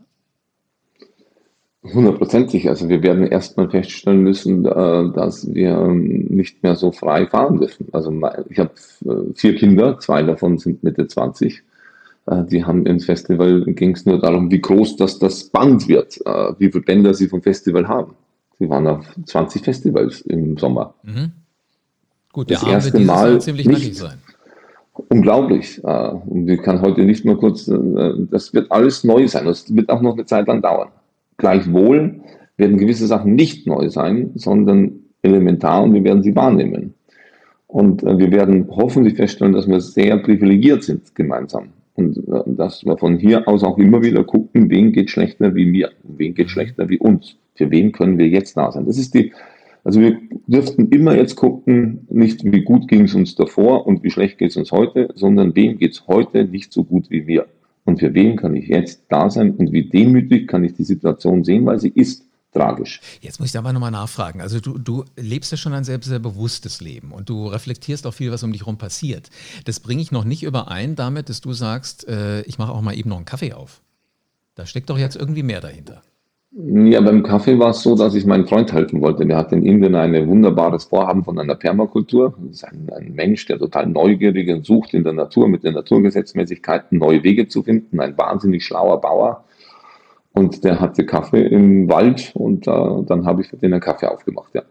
Hundertprozentig. 1.84 2.70
Also 2.70 2.90
wir 2.90 3.02
werden 3.02 3.26
erstmal 3.26 3.70
feststellen 3.70 4.22
müssen, 4.22 4.66
äh, 4.66 5.14
dass 5.14 5.52
wir 5.52 5.88
nicht 5.88 6.62
mehr 6.62 6.76
so 6.76 6.92
frei 6.92 7.26
fahren 7.26 7.58
dürfen. 7.58 7.88
Also 7.92 8.12
ich 8.50 8.60
habe 8.60 8.72
äh, 9.06 9.34
vier 9.34 9.56
Kinder, 9.56 9.98
zwei 10.00 10.22
davon 10.22 10.60
sind 10.60 10.84
Mitte 10.84 11.08
20. 11.08 11.64
Äh, 12.32 12.46
die 12.46 12.64
haben 12.64 12.86
im 12.86 13.00
Festival, 13.00 13.64
ging 13.66 13.92
es 13.92 14.06
nur 14.06 14.20
darum, 14.20 14.50
wie 14.52 14.62
groß 14.62 14.96
das, 14.96 15.20
das 15.20 15.44
Band 15.44 15.88
wird, 15.88 16.20
äh, 16.26 16.54
wie 16.58 16.72
viele 16.72 16.84
Bänder 16.84 17.14
sie 17.14 17.28
vom 17.28 17.42
Festival 17.42 17.88
haben. 17.88 18.14
Sie 18.58 18.70
waren 18.70 18.88
auf 18.88 19.06
20 19.26 19.64
Festivals 19.64 20.22
im 20.22 20.58
Sommer. 20.58 20.94
Mhm. 21.04 21.32
Gut, 22.32 22.50
der 22.50 22.60
das 22.60 22.68
erste 22.68 23.00
Mal 23.00 23.42
ziemlich 23.42 23.68
nicht, 23.68 23.96
sein. 23.96 24.18
Unglaublich. 25.10 25.84
Äh, 25.84 26.10
und 26.10 26.50
ich 26.50 26.62
kann 26.62 26.82
heute 26.82 27.02
nicht 27.02 27.26
mal 27.26 27.38
kurz, 27.38 27.66
das 27.66 28.54
wird 28.54 28.72
alles 28.72 29.04
neu 29.04 29.28
sein. 29.28 29.46
Das 29.46 29.74
wird 29.74 29.90
auch 29.90 30.02
noch 30.02 30.14
eine 30.14 30.26
Zeit 30.26 30.48
lang 30.48 30.62
dauern. 30.62 30.90
Gleichwohl 31.38 32.22
werden 32.58 32.78
gewisse 32.78 33.08
Sachen 33.08 33.36
nicht 33.36 33.68
neu 33.68 33.90
sein, 33.90 34.32
sondern 34.36 34.92
elementar 35.24 35.84
und 35.84 35.94
wir 35.94 36.04
werden 36.04 36.24
sie 36.24 36.36
wahrnehmen. 36.36 36.94
Und 37.68 38.04
wir 38.04 38.32
werden 38.32 38.68
hoffentlich 38.70 39.16
feststellen, 39.16 39.54
dass 39.54 39.68
wir 39.68 39.82
sehr 39.82 40.18
privilegiert 40.18 40.84
sind 40.84 41.16
gemeinsam. 41.16 41.70
Und 41.96 42.18
äh, 42.18 42.44
dass 42.46 42.86
wir 42.86 42.98
von 42.98 43.18
hier 43.18 43.48
aus 43.48 43.64
auch 43.64 43.78
immer 43.78 44.02
wieder 44.02 44.24
gucken, 44.24 44.70
wen 44.70 44.92
geht 44.92 45.10
schlechter 45.10 45.54
wie 45.56 45.66
mir, 45.66 45.92
wen 46.04 46.34
geht 46.34 46.50
schlechter 46.50 46.90
wie 46.90 47.00
uns, 47.00 47.38
für 47.56 47.70
wen 47.72 47.92
können 47.92 48.18
wir 48.18 48.28
jetzt 48.28 48.56
da 48.58 48.72
sein. 48.72 48.86
Das 48.86 48.98
ist 48.98 49.14
die, 49.14 49.32
also 49.84 50.00
wir 50.00 50.18
dürften 50.48 50.90
immer 50.90 51.16
jetzt 51.16 51.36
gucken, 51.36 52.08
nicht 52.10 52.44
wie 52.44 52.62
gut 52.62 52.88
ging 52.88 53.04
es 53.04 53.16
uns 53.16 53.36
davor 53.36 53.88
und 53.88 54.04
wie 54.04 54.12
schlecht 54.12 54.38
geht 54.38 54.52
es 54.52 54.58
uns 54.58 54.72
heute, 54.72 55.10
sondern 55.16 55.56
wem 55.56 55.78
geht 55.78 55.94
es 55.94 56.08
heute 56.08 56.46
nicht 56.46 56.72
so 56.72 56.84
gut 56.84 57.10
wie 57.10 57.24
mir. 57.24 57.46
Und 57.84 58.00
für 58.00 58.14
wen 58.14 58.36
kann 58.36 58.56
ich 58.56 58.68
jetzt 58.68 59.04
da 59.10 59.30
sein 59.30 59.52
und 59.56 59.72
wie 59.72 59.90
demütig 59.90 60.48
kann 60.48 60.64
ich 60.64 60.74
die 60.74 60.84
Situation 60.84 61.44
sehen, 61.44 61.66
weil 61.66 61.80
sie 61.80 61.92
ist 61.94 62.26
tragisch. 62.52 63.02
Jetzt 63.22 63.40
muss 63.40 63.50
ich 63.50 63.58
aber 63.58 63.74
nochmal 63.74 63.92
nachfragen. 63.92 64.42
Also 64.42 64.60
du, 64.60 64.78
du 64.78 65.06
lebst 65.16 65.52
ja 65.52 65.58
schon 65.58 65.74
ein 65.74 65.84
sehr, 65.84 66.00
sehr 66.02 66.20
bewusstes 66.20 66.82
Leben 66.82 67.12
und 67.12 67.30
du 67.30 67.48
reflektierst 67.48 68.06
auch 68.06 68.14
viel, 68.14 68.32
was 68.32 68.44
um 68.44 68.52
dich 68.52 68.62
herum 68.62 68.78
passiert. 68.78 69.30
Das 69.66 69.80
bringe 69.80 70.02
ich 70.02 70.12
noch 70.12 70.24
nicht 70.24 70.44
überein 70.44 70.96
damit, 70.96 71.30
dass 71.30 71.42
du 71.42 71.54
sagst, 71.54 72.08
äh, 72.08 72.42
ich 72.42 72.58
mache 72.58 72.72
auch 72.72 72.82
mal 72.82 72.98
eben 72.98 73.10
noch 73.10 73.18
einen 73.18 73.26
Kaffee 73.26 73.54
auf. 73.54 73.82
Da 74.56 74.66
steckt 74.66 74.90
doch 74.90 74.98
jetzt 74.98 75.16
irgendwie 75.16 75.44
mehr 75.44 75.62
dahinter. 75.62 76.02
Ja, 76.54 77.00
beim 77.00 77.24
Kaffee 77.24 77.58
war 77.58 77.70
es 77.70 77.82
so, 77.82 77.96
dass 77.96 78.14
ich 78.14 78.26
meinen 78.26 78.46
Freund 78.46 78.74
helfen 78.74 79.00
wollte. 79.00 79.26
Der 79.26 79.38
hat 79.38 79.54
in 79.54 79.66
Indien 79.66 79.96
ein 79.96 80.28
wunderbares 80.28 80.84
Vorhaben 80.84 81.24
von 81.24 81.40
einer 81.40 81.56
Permakultur. 81.56 82.36
Das 82.42 82.58
ist 82.58 82.64
ein, 82.66 82.90
ein, 82.94 83.14
Mensch, 83.14 83.46
der 83.46 83.58
total 83.58 83.88
neugierig 83.88 84.50
und 84.50 84.66
sucht 84.66 84.94
in 84.94 85.06
der 85.06 85.14
Natur 85.14 85.48
mit 85.48 85.64
den 85.64 85.76
Naturgesetzmäßigkeiten 85.76 86.98
neue 86.98 87.24
Wege 87.24 87.48
zu 87.48 87.64
finden. 87.64 88.02
Ein 88.02 88.18
wahnsinnig 88.18 88.66
schlauer 88.66 89.00
Bauer. 89.00 89.46
Und 90.34 90.64
der 90.64 90.80
hatte 90.80 91.06
Kaffee 91.06 91.46
im 91.46 91.90
Wald 91.90 92.32
und 92.36 92.68
äh, 92.68 92.72
dann 93.06 93.26
habe 93.26 93.42
ich 93.42 93.50
für 93.50 93.58
den 93.58 93.74
einen 93.74 93.82
Kaffee 93.82 94.08
aufgemacht, 94.08 94.54
ja. 94.54 94.64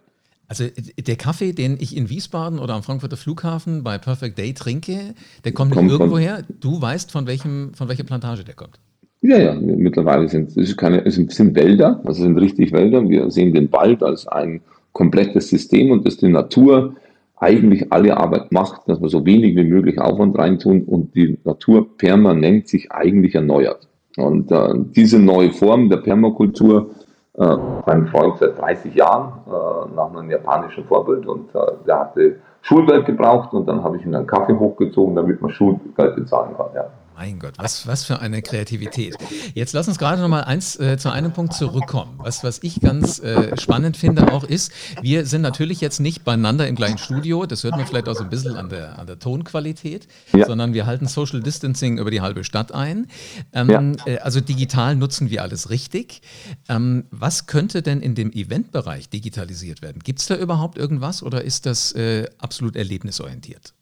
Also 0.49 0.65
der 0.99 1.15
Kaffee, 1.15 1.53
den 1.53 1.77
ich 1.79 1.97
in 1.97 2.11
Wiesbaden 2.11 2.59
oder 2.59 2.75
am 2.75 2.83
Frankfurter 2.83 3.17
Flughafen 3.17 3.85
bei 3.85 3.99
Perfect 3.99 4.37
Day 4.37 4.53
trinke, 4.53 5.15
der 5.45 5.53
kommt, 5.53 5.73
kommt 5.75 5.85
nicht 5.85 5.93
irgendwoher. 5.93 6.43
Du 6.61 6.83
weißt, 6.83 7.13
von, 7.13 7.29
welchem, 7.29 7.73
von 7.75 7.89
welcher 7.89 8.03
Plantage 8.03 8.43
der 8.43 8.55
kommt. 8.55 8.81
Ja, 9.23 9.39
ja, 9.39 9.55
mittlerweile 9.55 10.29
sind 10.29 10.57
es 10.57 10.77
keine, 10.77 11.05
es 11.05 11.15
sind, 11.15 11.31
sind 11.31 11.55
Wälder, 11.55 12.01
also 12.05 12.23
sind 12.23 12.37
richtig 12.39 12.73
Wälder. 12.73 13.09
Wir 13.09 13.31
sehen 13.31 13.53
den 13.53 13.71
Wald 13.71 14.03
als 14.03 14.27
ein 14.27 14.61
komplettes 14.93 15.51
System 15.51 15.93
und 15.93 16.05
dass 16.07 16.17
die 16.17 16.29
Natur 16.29 16.97
eigentlich 17.37 17.93
alle 17.93 18.17
Arbeit 18.17 18.51
macht, 18.51 18.89
dass 18.89 19.01
wir 19.01 19.09
so 19.09 19.25
wenig 19.25 19.55
wie 19.57 19.65
möglich 19.65 20.01
Aufwand 20.01 20.37
reintun 20.37 20.83
und 20.83 21.15
die 21.15 21.39
Natur 21.45 21.97
permanent 21.97 22.67
sich 22.67 22.91
eigentlich 22.91 23.35
erneuert. 23.35 23.90
Und 24.17 24.51
äh, 24.51 24.75
diese 24.97 25.19
neue 25.19 25.53
Form 25.53 25.89
der 25.89 25.99
Permakultur 25.99 26.91
äh, 27.39 27.57
mein 27.87 28.07
Freund 28.09 28.39
seit 28.39 28.59
30 28.59 28.95
Jahren 28.95 29.33
äh, 29.47 29.95
nach 29.95 30.13
einem 30.15 30.31
japanischen 30.31 30.85
Vorbild 30.85 31.27
und 31.27 31.55
äh, 31.55 31.59
der 31.87 32.01
hatte 32.01 32.37
Schulgeld 32.63 33.07
gebraucht 33.07 33.53
und 33.55 33.67
dann 33.67 33.83
habe 33.83 33.97
ich 33.97 34.05
ihm 34.05 34.15
einen 34.15 34.27
Kaffee 34.27 34.59
hochgezogen, 34.59 35.15
damit 35.15 35.41
man 35.41 35.51
Schulgeld 35.51 36.17
bezahlen 36.17 36.57
kann. 36.57 36.67
Ja. 36.75 36.87
Mein 37.21 37.39
Gott, 37.39 37.53
was, 37.59 37.87
was 37.87 38.05
für 38.05 38.21
eine 38.21 38.41
Kreativität. 38.41 39.15
Jetzt 39.53 39.75
lass 39.75 39.87
uns 39.87 39.99
gerade 39.99 40.23
noch 40.23 40.29
mal 40.29 40.45
eins 40.45 40.81
äh, 40.81 40.97
zu 40.97 41.11
einem 41.11 41.35
Punkt 41.35 41.53
zurückkommen. 41.53 42.15
Was, 42.17 42.43
was 42.45 42.61
ich 42.63 42.81
ganz 42.81 43.19
äh, 43.19 43.61
spannend 43.61 43.99
finde 43.99 44.33
auch 44.33 44.43
ist, 44.43 44.73
wir 45.03 45.27
sind 45.27 45.43
natürlich 45.43 45.83
jetzt 45.83 46.01
nicht 46.01 46.25
beieinander 46.25 46.67
im 46.67 46.77
gleichen 46.77 46.97
Studio, 46.97 47.45
das 47.45 47.63
hört 47.63 47.77
man 47.77 47.87
vielleicht 47.87 48.09
auch 48.09 48.15
so 48.15 48.25
ein 48.25 48.31
bisschen 48.31 48.57
an 48.57 48.71
der, 48.71 48.99
an 48.99 49.07
der 49.07 49.19
Tonqualität, 49.19 50.09
ja. 50.33 50.47
sondern 50.47 50.73
wir 50.73 50.87
halten 50.87 51.07
Social 51.09 51.43
Distancing 51.43 51.99
über 51.99 52.11
die 52.11 52.23
halbe 52.23 52.43
Stadt 52.43 52.73
ein. 52.73 53.07
Ähm, 53.53 53.69
ja. 53.69 54.07
äh, 54.07 54.19
also 54.21 54.41
digital 54.41 54.97
nutzen 54.97 55.29
wir 55.29 55.43
alles 55.43 55.69
richtig. 55.69 56.23
Ähm, 56.71 57.05
was 57.11 57.45
könnte 57.45 57.83
denn 57.83 58.01
in 58.01 58.15
dem 58.15 58.33
Eventbereich 58.33 59.11
digitalisiert 59.11 59.83
werden? 59.83 60.01
Gibt 60.03 60.21
es 60.21 60.27
da 60.27 60.37
überhaupt 60.37 60.79
irgendwas 60.79 61.23
oder 61.23 61.45
ist 61.45 61.67
das 61.67 61.93
äh, 61.93 62.31
absolut 62.39 62.77
erlebnisorientiert? 62.77 63.75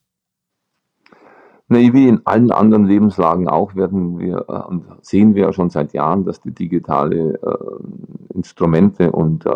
Nee, 1.71 1.93
wie 1.93 2.09
in 2.09 2.23
allen 2.25 2.51
anderen 2.51 2.87
Lebenslagen 2.87 3.47
auch 3.47 3.75
werden 3.75 4.19
wir 4.19 4.47
äh, 4.49 4.69
und 4.69 4.85
sehen 5.03 5.35
wir 5.35 5.45
ja 5.45 5.53
schon 5.53 5.69
seit 5.69 5.93
Jahren, 5.93 6.25
dass 6.25 6.41
die 6.41 6.51
digitale 6.51 7.35
äh, 7.35 8.35
Instrumente 8.35 9.13
und 9.13 9.45
äh, 9.45 9.51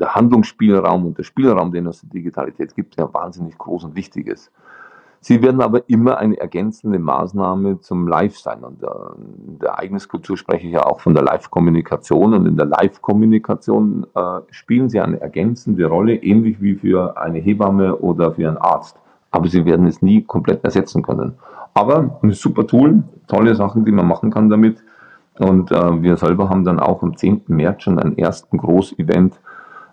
der 0.00 0.16
Handlungsspielraum 0.16 1.06
und 1.06 1.18
der 1.18 1.22
Spielraum, 1.22 1.70
den 1.70 1.86
es 1.86 2.00
der 2.00 2.10
Digitalität 2.10 2.74
gibt, 2.74 2.98
ja 2.98 3.12
wahnsinnig 3.14 3.56
groß 3.56 3.84
und 3.84 3.94
wichtig 3.94 4.26
ist. 4.26 4.50
Sie 5.20 5.40
werden 5.42 5.60
aber 5.60 5.88
immer 5.88 6.18
eine 6.18 6.38
ergänzende 6.38 6.98
Maßnahme 6.98 7.80
zum 7.80 8.08
Live 8.08 8.38
sein. 8.38 8.64
Und 8.64 8.82
äh, 8.82 8.86
in 9.46 9.58
der 9.60 9.70
Ereigniskultur 9.70 10.36
spreche 10.36 10.66
ich 10.66 10.72
ja 10.72 10.86
auch 10.86 11.00
von 11.00 11.14
der 11.14 11.22
Live-Kommunikation. 11.22 12.34
Und 12.34 12.46
in 12.46 12.56
der 12.56 12.66
Live-Kommunikation 12.66 14.06
äh, 14.14 14.40
spielen 14.50 14.88
sie 14.88 15.00
eine 15.00 15.20
ergänzende 15.20 15.86
Rolle, 15.86 16.16
ähnlich 16.16 16.60
wie 16.60 16.74
für 16.74 17.16
eine 17.16 17.38
Hebamme 17.38 17.96
oder 17.96 18.32
für 18.32 18.48
einen 18.48 18.58
Arzt 18.58 18.96
aber 19.30 19.48
sie 19.48 19.64
werden 19.64 19.86
es 19.86 20.02
nie 20.02 20.22
komplett 20.22 20.64
ersetzen 20.64 21.02
können. 21.02 21.34
Aber 21.74 22.18
ein 22.22 22.32
super 22.32 22.66
Tool, 22.66 23.02
tolle 23.26 23.54
Sachen, 23.54 23.84
die 23.84 23.92
man 23.92 24.06
machen 24.06 24.30
kann 24.30 24.48
damit. 24.48 24.82
Und 25.38 25.70
äh, 25.70 26.02
wir 26.02 26.16
selber 26.16 26.48
haben 26.48 26.64
dann 26.64 26.80
auch 26.80 27.02
am 27.02 27.16
10. 27.16 27.42
März 27.46 27.82
schon 27.82 27.98
einen 27.98 28.18
ersten 28.18 28.58
Groß-Event 28.58 29.38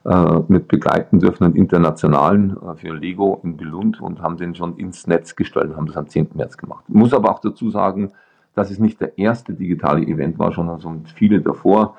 äh, 0.06 0.40
mit 0.48 0.68
begleiten 0.68 1.20
dürfen, 1.20 1.44
einen 1.44 1.56
internationalen 1.56 2.58
äh, 2.58 2.76
für 2.76 2.94
Lego 2.94 3.40
in 3.44 3.58
Belund 3.58 4.02
und 4.02 4.22
haben 4.22 4.38
den 4.38 4.56
schon 4.56 4.78
ins 4.78 5.06
Netz 5.08 5.36
gestellt, 5.36 5.76
haben 5.76 5.86
das 5.86 5.98
am 5.98 6.08
10. 6.08 6.30
März 6.34 6.58
gemacht. 6.58 6.84
Ich 6.88 6.96
muss 6.96 7.14
aber 7.14 7.32
auch 7.32 7.40
dazu 7.40 7.70
sagen, 7.70 8.12
dass 8.56 8.72
es 8.72 8.80
nicht 8.80 9.02
der 9.02 9.18
erste 9.18 9.54
digitale 9.54 10.02
Event 10.02 10.40
war, 10.40 10.52
sondern 10.54 10.80
so 10.80 10.96
viele 11.14 11.42
davor. 11.42 11.96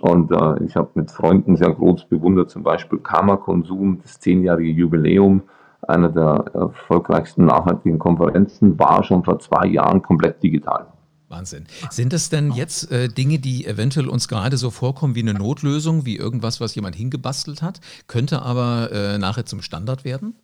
Und 0.00 0.30
äh, 0.30 0.64
ich 0.64 0.76
habe 0.76 0.90
mit 0.94 1.10
Freunden 1.10 1.56
sehr 1.56 1.72
groß 1.72 2.04
bewundert, 2.04 2.50
zum 2.50 2.62
Beispiel 2.62 2.98
Karma 2.98 3.36
Konsum, 3.36 4.00
das 4.02 4.20
zehnjährige 4.20 4.70
Jubiläum 4.70 5.42
einer 5.88 6.08
der 6.08 6.44
erfolgreichsten 6.54 7.46
nachhaltigen 7.46 7.98
Konferenzen, 7.98 8.78
war 8.78 9.02
schon 9.04 9.24
vor 9.24 9.38
zwei 9.38 9.66
Jahren 9.66 10.02
komplett 10.02 10.42
digital. 10.42 10.86
Wahnsinn. 11.28 11.64
Sind 11.90 12.12
das 12.12 12.28
denn 12.30 12.52
jetzt 12.52 12.92
äh, 12.92 13.08
Dinge, 13.08 13.38
die 13.38 13.66
eventuell 13.66 14.08
uns 14.08 14.28
gerade 14.28 14.56
so 14.56 14.70
vorkommen 14.70 15.14
wie 15.14 15.22
eine 15.22 15.34
Notlösung, 15.34 16.06
wie 16.06 16.16
irgendwas, 16.16 16.60
was 16.60 16.74
jemand 16.74 16.94
hingebastelt 16.94 17.62
hat, 17.62 17.80
könnte 18.06 18.42
aber 18.42 18.90
äh, 18.92 19.18
nachher 19.18 19.46
zum 19.46 19.60
Standard 19.62 20.04
werden? 20.04 20.36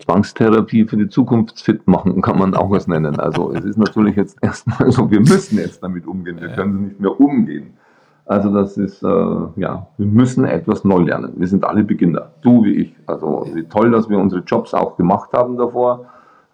Zwangstherapie 0.00 0.84
für 0.84 0.96
die 0.96 1.08
Zukunft 1.08 1.60
fit 1.60 1.86
machen, 1.86 2.22
kann 2.22 2.38
man 2.38 2.54
auch 2.54 2.70
was 2.70 2.86
nennen. 2.86 3.18
Also 3.18 3.52
es 3.52 3.64
ist 3.64 3.78
natürlich 3.78 4.16
jetzt 4.16 4.38
erstmal 4.42 4.90
so, 4.90 5.10
wir 5.10 5.20
müssen 5.20 5.58
jetzt 5.58 5.82
damit 5.82 6.06
umgehen, 6.06 6.40
wir 6.40 6.50
können 6.50 6.88
nicht 6.88 7.00
mehr 7.00 7.20
umgehen. 7.20 7.74
Also 8.28 8.52
das 8.52 8.76
ist, 8.76 9.02
äh, 9.02 9.06
ja, 9.56 9.86
wir 9.96 10.06
müssen 10.06 10.44
etwas 10.44 10.84
neu 10.84 10.98
lernen. 10.98 11.32
Wir 11.36 11.48
sind 11.48 11.64
alle 11.64 11.82
Beginner, 11.82 12.30
du 12.42 12.62
wie 12.62 12.74
ich. 12.74 12.94
Also 13.06 13.46
wie 13.54 13.64
toll, 13.64 13.90
dass 13.90 14.08
wir 14.10 14.18
unsere 14.18 14.42
Jobs 14.42 14.74
auch 14.74 14.96
gemacht 14.96 15.32
haben 15.32 15.56
davor 15.56 16.04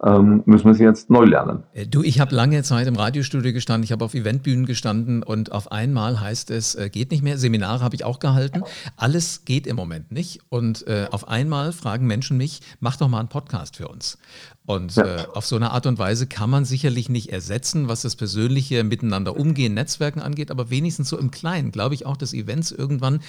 ähm, 0.02 0.42
müssen 0.46 0.66
wir 0.66 0.74
sie 0.74 0.84
jetzt 0.84 1.10
neu 1.10 1.24
lernen. 1.24 1.62
Äh, 1.72 1.86
du, 1.86 2.02
ich 2.02 2.20
habe 2.20 2.34
lange 2.34 2.62
Zeit 2.62 2.86
im 2.86 2.96
Radiostudio 2.96 3.52
gestanden, 3.52 3.84
ich 3.84 3.92
habe 3.92 4.04
auf 4.04 4.14
Eventbühnen 4.14 4.66
gestanden 4.66 5.22
und 5.22 5.52
auf 5.52 5.72
einmal 5.72 6.20
heißt 6.20 6.50
es, 6.50 6.74
äh, 6.74 6.90
geht 6.90 7.10
nicht 7.10 7.22
mehr. 7.22 7.38
Seminare 7.38 7.82
habe 7.82 7.94
ich 7.94 8.04
auch 8.04 8.18
gehalten. 8.18 8.62
Alles 8.96 9.44
geht 9.44 9.66
im 9.66 9.76
Moment 9.76 10.12
nicht. 10.12 10.40
Und 10.48 10.86
äh, 10.86 11.06
auf 11.10 11.28
einmal 11.28 11.72
fragen 11.72 12.06
Menschen 12.06 12.36
mich, 12.36 12.60
mach 12.80 12.96
doch 12.96 13.08
mal 13.08 13.20
einen 13.20 13.28
Podcast 13.28 13.76
für 13.76 13.88
uns. 13.88 14.18
Und 14.66 14.96
ja. 14.96 15.04
äh, 15.04 15.26
auf 15.34 15.44
so 15.44 15.56
eine 15.56 15.72
Art 15.72 15.86
und 15.86 15.98
Weise 15.98 16.26
kann 16.26 16.48
man 16.48 16.64
sicherlich 16.64 17.08
nicht 17.10 17.30
ersetzen, 17.30 17.88
was 17.88 18.02
das 18.02 18.16
persönliche 18.16 18.82
Miteinander 18.82 19.38
umgehen, 19.38 19.74
Netzwerken 19.74 20.20
angeht, 20.20 20.50
aber 20.50 20.70
wenigstens 20.70 21.10
so 21.10 21.18
im 21.18 21.30
Kleinen, 21.30 21.70
glaube 21.70 21.94
ich 21.94 22.06
auch, 22.06 22.16
dass 22.16 22.32
Events 22.32 22.72
irgendwann 22.72 23.20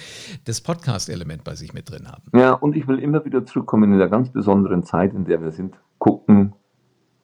das 0.46 0.62
Podcast-Element 0.62 1.44
bei 1.44 1.54
sich 1.54 1.74
mit 1.74 1.90
drin 1.90 2.08
haben. 2.08 2.22
Ja, 2.34 2.52
und 2.52 2.74
ich 2.74 2.88
will 2.88 2.98
immer 2.98 3.24
wieder 3.24 3.44
zurückkommen 3.44 3.92
in 3.92 3.98
der 3.98 4.08
ganz 4.08 4.30
besonderen 4.30 4.82
Zeit, 4.82 5.12
in 5.12 5.26
der 5.26 5.42
wir 5.42 5.52
sind, 5.52 5.74
gucken, 6.06 6.52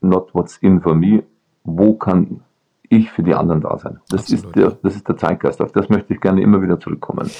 not 0.00 0.34
what's 0.34 0.56
in 0.58 0.80
for 0.80 0.94
me, 0.94 1.22
wo 1.62 1.94
kann 1.94 2.40
ich 2.88 3.10
für 3.12 3.22
die 3.22 3.34
anderen 3.34 3.60
da 3.60 3.78
sein. 3.78 4.00
Das, 4.10 4.28
ist 4.28 4.54
der, 4.56 4.72
das 4.82 4.96
ist 4.96 5.08
der 5.08 5.16
Zeitgeist. 5.16 5.62
Auf 5.62 5.72
das 5.72 5.88
möchte 5.88 6.12
ich 6.12 6.20
gerne 6.20 6.42
immer 6.42 6.60
wieder 6.60 6.78
zurückkommen. 6.80 7.30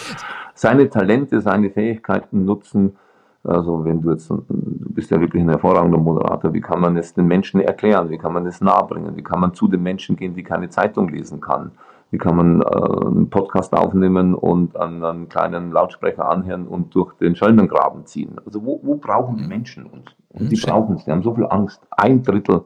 Seine 0.55 0.89
Talente, 0.89 1.41
seine 1.41 1.71
Fähigkeiten 1.71 2.45
nutzen. 2.45 2.97
Also 3.43 3.85
wenn 3.85 4.01
du 4.01 4.13
jetzt, 4.13 4.31
du 4.31 4.45
bist 4.49 5.11
ja 5.11 5.21
wirklich 5.21 5.43
ein 5.43 5.49
hervorragender 5.49 5.99
Moderator, 5.99 6.55
wie 6.55 6.61
kann 6.61 6.81
man 6.81 6.97
es 6.97 7.13
den 7.13 7.27
Menschen 7.27 7.61
erklären? 7.61 8.09
Wie 8.09 8.19
kann 8.19 8.33
man 8.33 8.47
es 8.47 8.61
nahebringen? 8.61 9.17
Wie 9.17 9.25
kann 9.25 9.41
man 9.41 9.53
zu 9.53 9.67
den 9.67 9.83
Menschen 9.83 10.15
gehen, 10.15 10.35
die 10.35 10.45
keine 10.45 10.69
Zeitung 10.69 11.09
lesen 11.09 11.41
kann? 11.41 11.73
Wie 12.13 12.19
kann 12.19 12.37
man 12.37 12.61
äh, 12.61 13.07
einen 13.07 13.31
Podcast 13.31 13.73
aufnehmen 13.73 14.35
und 14.35 14.77
an 14.77 15.03
einen 15.03 15.29
kleinen 15.29 15.73
Lautsprecher 15.73 16.29
anhören 16.29 16.69
und 16.69 16.95
durch 16.95 17.15
den 17.15 17.35
Schelmengraben 17.35 18.07
ziehen? 18.07 18.37
Also 18.47 18.65
wo, 18.65 18.81
wo 18.83 18.95
brauchen 18.97 19.39
die 19.39 19.47
Menschen 19.47 19.87
uns? 19.87 20.15
Und 20.33 20.51
die 20.51 20.61
brauchen 20.61 20.97
es, 20.97 21.05
die 21.05 21.11
haben 21.11 21.23
so 21.23 21.35
viel 21.35 21.47
Angst. 21.47 21.81
Ein 21.91 22.23
Drittel, 22.23 22.65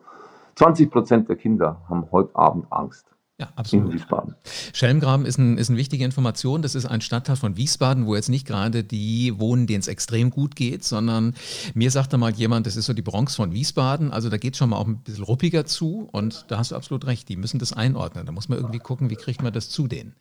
20 0.54 0.90
Prozent 0.90 1.28
der 1.28 1.36
Kinder 1.36 1.82
haben 1.88 2.06
heute 2.12 2.34
Abend 2.34 2.66
Angst. 2.70 3.15
Ja, 3.38 3.48
absolut. 3.54 3.88
In 3.88 3.92
Wiesbaden. 3.92 4.34
Schelmgraben 4.72 5.26
ist, 5.26 5.36
ein, 5.36 5.58
ist 5.58 5.68
eine 5.68 5.76
wichtige 5.78 6.06
Information. 6.06 6.62
Das 6.62 6.74
ist 6.74 6.86
ein 6.86 7.02
Stadtteil 7.02 7.36
von 7.36 7.58
Wiesbaden, 7.58 8.06
wo 8.06 8.14
jetzt 8.14 8.30
nicht 8.30 8.46
gerade 8.46 8.82
die 8.82 9.38
wohnen, 9.38 9.66
denen 9.66 9.80
es 9.80 9.88
extrem 9.88 10.30
gut 10.30 10.56
geht, 10.56 10.84
sondern 10.84 11.34
mir 11.74 11.90
sagte 11.90 12.16
mal 12.16 12.30
jemand, 12.30 12.66
das 12.66 12.76
ist 12.76 12.86
so 12.86 12.94
die 12.94 13.02
Bronx 13.02 13.36
von 13.36 13.52
Wiesbaden. 13.52 14.10
Also 14.10 14.30
da 14.30 14.38
geht 14.38 14.54
es 14.54 14.58
schon 14.58 14.70
mal 14.70 14.78
auch 14.78 14.86
ein 14.86 14.98
bisschen 14.98 15.24
ruppiger 15.24 15.66
zu 15.66 16.08
und 16.12 16.46
da 16.48 16.56
hast 16.56 16.70
du 16.70 16.76
absolut 16.76 17.06
recht. 17.06 17.28
Die 17.28 17.36
müssen 17.36 17.58
das 17.58 17.74
einordnen. 17.74 18.24
Da 18.24 18.32
muss 18.32 18.48
man 18.48 18.58
irgendwie 18.58 18.78
gucken, 18.78 19.10
wie 19.10 19.16
kriegt 19.16 19.42
man 19.42 19.52
das 19.52 19.68
zu 19.68 19.86
denen. 19.86 20.14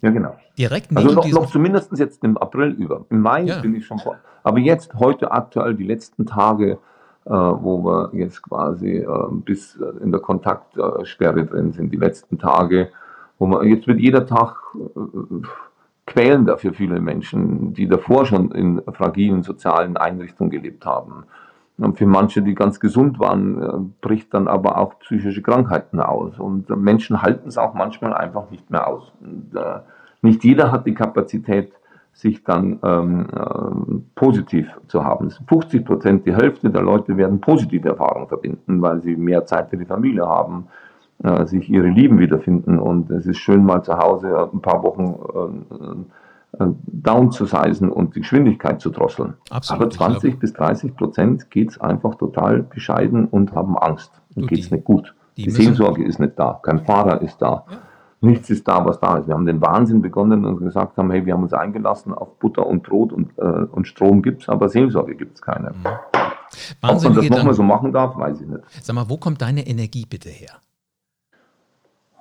Ja, 0.00 0.10
genau. 0.10 0.34
Direkt 0.56 0.96
also 0.96 1.12
noch, 1.12 1.28
noch 1.28 1.50
zumindest 1.50 1.92
jetzt 1.98 2.24
im 2.24 2.38
April 2.38 2.70
über. 2.70 3.04
Im 3.10 3.20
Mai 3.20 3.42
ja. 3.42 3.60
bin 3.60 3.74
ich 3.74 3.84
schon 3.84 3.98
vor. 3.98 4.16
Aber 4.44 4.60
jetzt, 4.60 4.94
heute 4.94 5.30
aktuell, 5.30 5.74
die 5.74 5.84
letzten 5.84 6.24
Tage, 6.24 6.78
wo 7.30 7.84
wir 7.84 8.10
jetzt 8.12 8.42
quasi 8.42 8.98
äh, 8.98 9.06
bis 9.30 9.76
äh, 9.76 10.02
in 10.02 10.12
der 10.12 10.20
Kontaktsperre 10.20 11.44
drin 11.44 11.72
sind, 11.72 11.92
die 11.92 11.96
letzten 11.96 12.38
Tage, 12.38 12.90
wo 13.38 13.46
man 13.46 13.66
jetzt 13.66 13.86
wird 13.86 14.00
jeder 14.00 14.26
Tag 14.26 14.56
quälender 16.06 16.56
für 16.56 16.72
viele 16.72 17.00
Menschen, 17.00 17.74
die 17.74 17.88
davor 17.88 18.24
schon 18.24 18.52
in 18.52 18.80
fragilen 18.92 19.42
sozialen 19.42 19.96
Einrichtungen 19.96 20.50
gelebt 20.50 20.86
haben. 20.86 21.24
Und 21.78 21.98
für 21.98 22.06
manche, 22.06 22.40
die 22.40 22.54
ganz 22.54 22.80
gesund 22.80 23.18
waren, 23.18 23.94
bricht 24.00 24.32
dann 24.32 24.48
aber 24.48 24.78
auch 24.78 24.98
psychische 25.00 25.42
Krankheiten 25.42 26.00
aus. 26.00 26.38
Und 26.38 26.70
Menschen 26.70 27.20
halten 27.20 27.48
es 27.48 27.58
auch 27.58 27.74
manchmal 27.74 28.14
einfach 28.14 28.50
nicht 28.50 28.70
mehr 28.70 28.86
aus. 28.86 29.12
Und, 29.20 29.54
äh, 29.54 29.80
nicht 30.22 30.42
jeder 30.44 30.72
hat 30.72 30.86
die 30.86 30.94
Kapazität, 30.94 31.72
sich 32.16 32.42
dann 32.44 32.78
ähm, 32.82 33.26
äh, 33.30 33.98
positiv 34.14 34.68
zu 34.88 35.04
haben. 35.04 35.30
50 35.30 35.84
Prozent, 35.84 36.26
die 36.26 36.34
Hälfte 36.34 36.70
der 36.70 36.80
Leute 36.80 37.14
werden 37.18 37.42
positive 37.42 37.90
Erfahrungen 37.90 38.26
verbinden, 38.26 38.80
weil 38.80 39.02
sie 39.02 39.16
mehr 39.16 39.44
Zeit 39.44 39.68
für 39.68 39.76
die 39.76 39.84
Familie 39.84 40.26
haben, 40.26 40.66
äh, 41.22 41.44
sich 41.44 41.68
ihre 41.68 41.88
Lieben 41.88 42.18
wiederfinden. 42.18 42.78
Und 42.78 43.10
es 43.10 43.26
ist 43.26 43.36
schön, 43.36 43.62
mal 43.62 43.82
zu 43.82 43.98
Hause 43.98 44.48
ein 44.50 44.62
paar 44.62 44.82
Wochen 44.82 46.04
äh, 46.58 46.64
äh 46.64 46.68
down 46.86 47.32
zu 47.32 47.44
seisen 47.44 47.90
und 47.90 48.16
die 48.16 48.20
Geschwindigkeit 48.20 48.80
zu 48.80 48.88
drosseln. 48.88 49.34
Absolut, 49.50 49.82
Aber 49.82 49.90
20 49.90 50.38
bis 50.38 50.54
30 50.54 50.96
Prozent 50.96 51.50
geht 51.50 51.72
es 51.72 51.78
einfach 51.78 52.14
total 52.14 52.62
bescheiden 52.62 53.26
und 53.26 53.54
haben 53.54 53.76
Angst. 53.76 54.10
Geht 54.34 54.60
es 54.60 54.70
nicht 54.70 54.84
gut. 54.84 55.14
Die, 55.36 55.42
die 55.42 55.50
Seelsorge 55.50 56.02
ist 56.02 56.18
nicht 56.18 56.38
da, 56.38 56.58
kein 56.62 56.78
Fahrer 56.78 57.20
ist 57.20 57.42
da. 57.42 57.64
Ja. 57.70 57.76
Nichts 58.26 58.50
ist 58.50 58.66
da, 58.66 58.84
was 58.84 58.98
da 58.98 59.18
ist. 59.18 59.28
Wir 59.28 59.34
haben 59.34 59.46
den 59.46 59.60
Wahnsinn 59.60 60.02
begonnen 60.02 60.44
und 60.44 60.58
gesagt 60.58 60.96
haben, 60.96 61.10
hey, 61.10 61.24
wir 61.24 61.34
haben 61.34 61.44
uns 61.44 61.52
eingelassen 61.52 62.12
auf 62.12 62.38
Butter 62.38 62.66
und 62.66 62.82
Brot 62.82 63.12
und, 63.12 63.38
äh, 63.38 63.42
und 63.42 63.86
Strom 63.86 64.22
es, 64.24 64.48
aber 64.48 64.68
Seelsorge 64.68 65.14
gibt 65.14 65.36
es 65.36 65.42
keine. 65.42 65.70
Mhm. 65.70 65.86
Ob 66.82 67.02
man 67.02 67.14
das 67.14 67.28
nochmal 67.28 67.54
so 67.54 67.62
machen 67.62 67.92
darf, 67.92 68.16
weiß 68.16 68.40
ich 68.40 68.46
nicht. 68.48 68.62
Sag 68.82 68.94
mal, 68.94 69.08
wo 69.08 69.16
kommt 69.16 69.42
deine 69.42 69.66
Energie 69.66 70.06
bitte 70.08 70.28
her? 70.28 70.52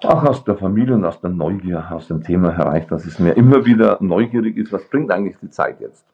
Ach, 0.03 0.23
aus 0.23 0.43
der 0.43 0.57
Familie 0.57 0.93
und 0.93 1.05
aus 1.05 1.19
der 1.21 1.31
Neugier, 1.31 1.91
aus 1.91 2.07
dem 2.07 2.23
Thema 2.23 2.55
heraus, 2.55 2.85
dass 2.89 3.05
es 3.05 3.17
mir 3.17 3.31
immer 3.31 3.65
wieder 3.65 3.97
neugierig 4.01 4.57
ist, 4.57 4.71
was 4.71 4.87
bringt 4.89 5.09
eigentlich 5.11 5.37
die 5.41 5.49
Zeit 5.49 5.79
jetzt? 5.79 6.05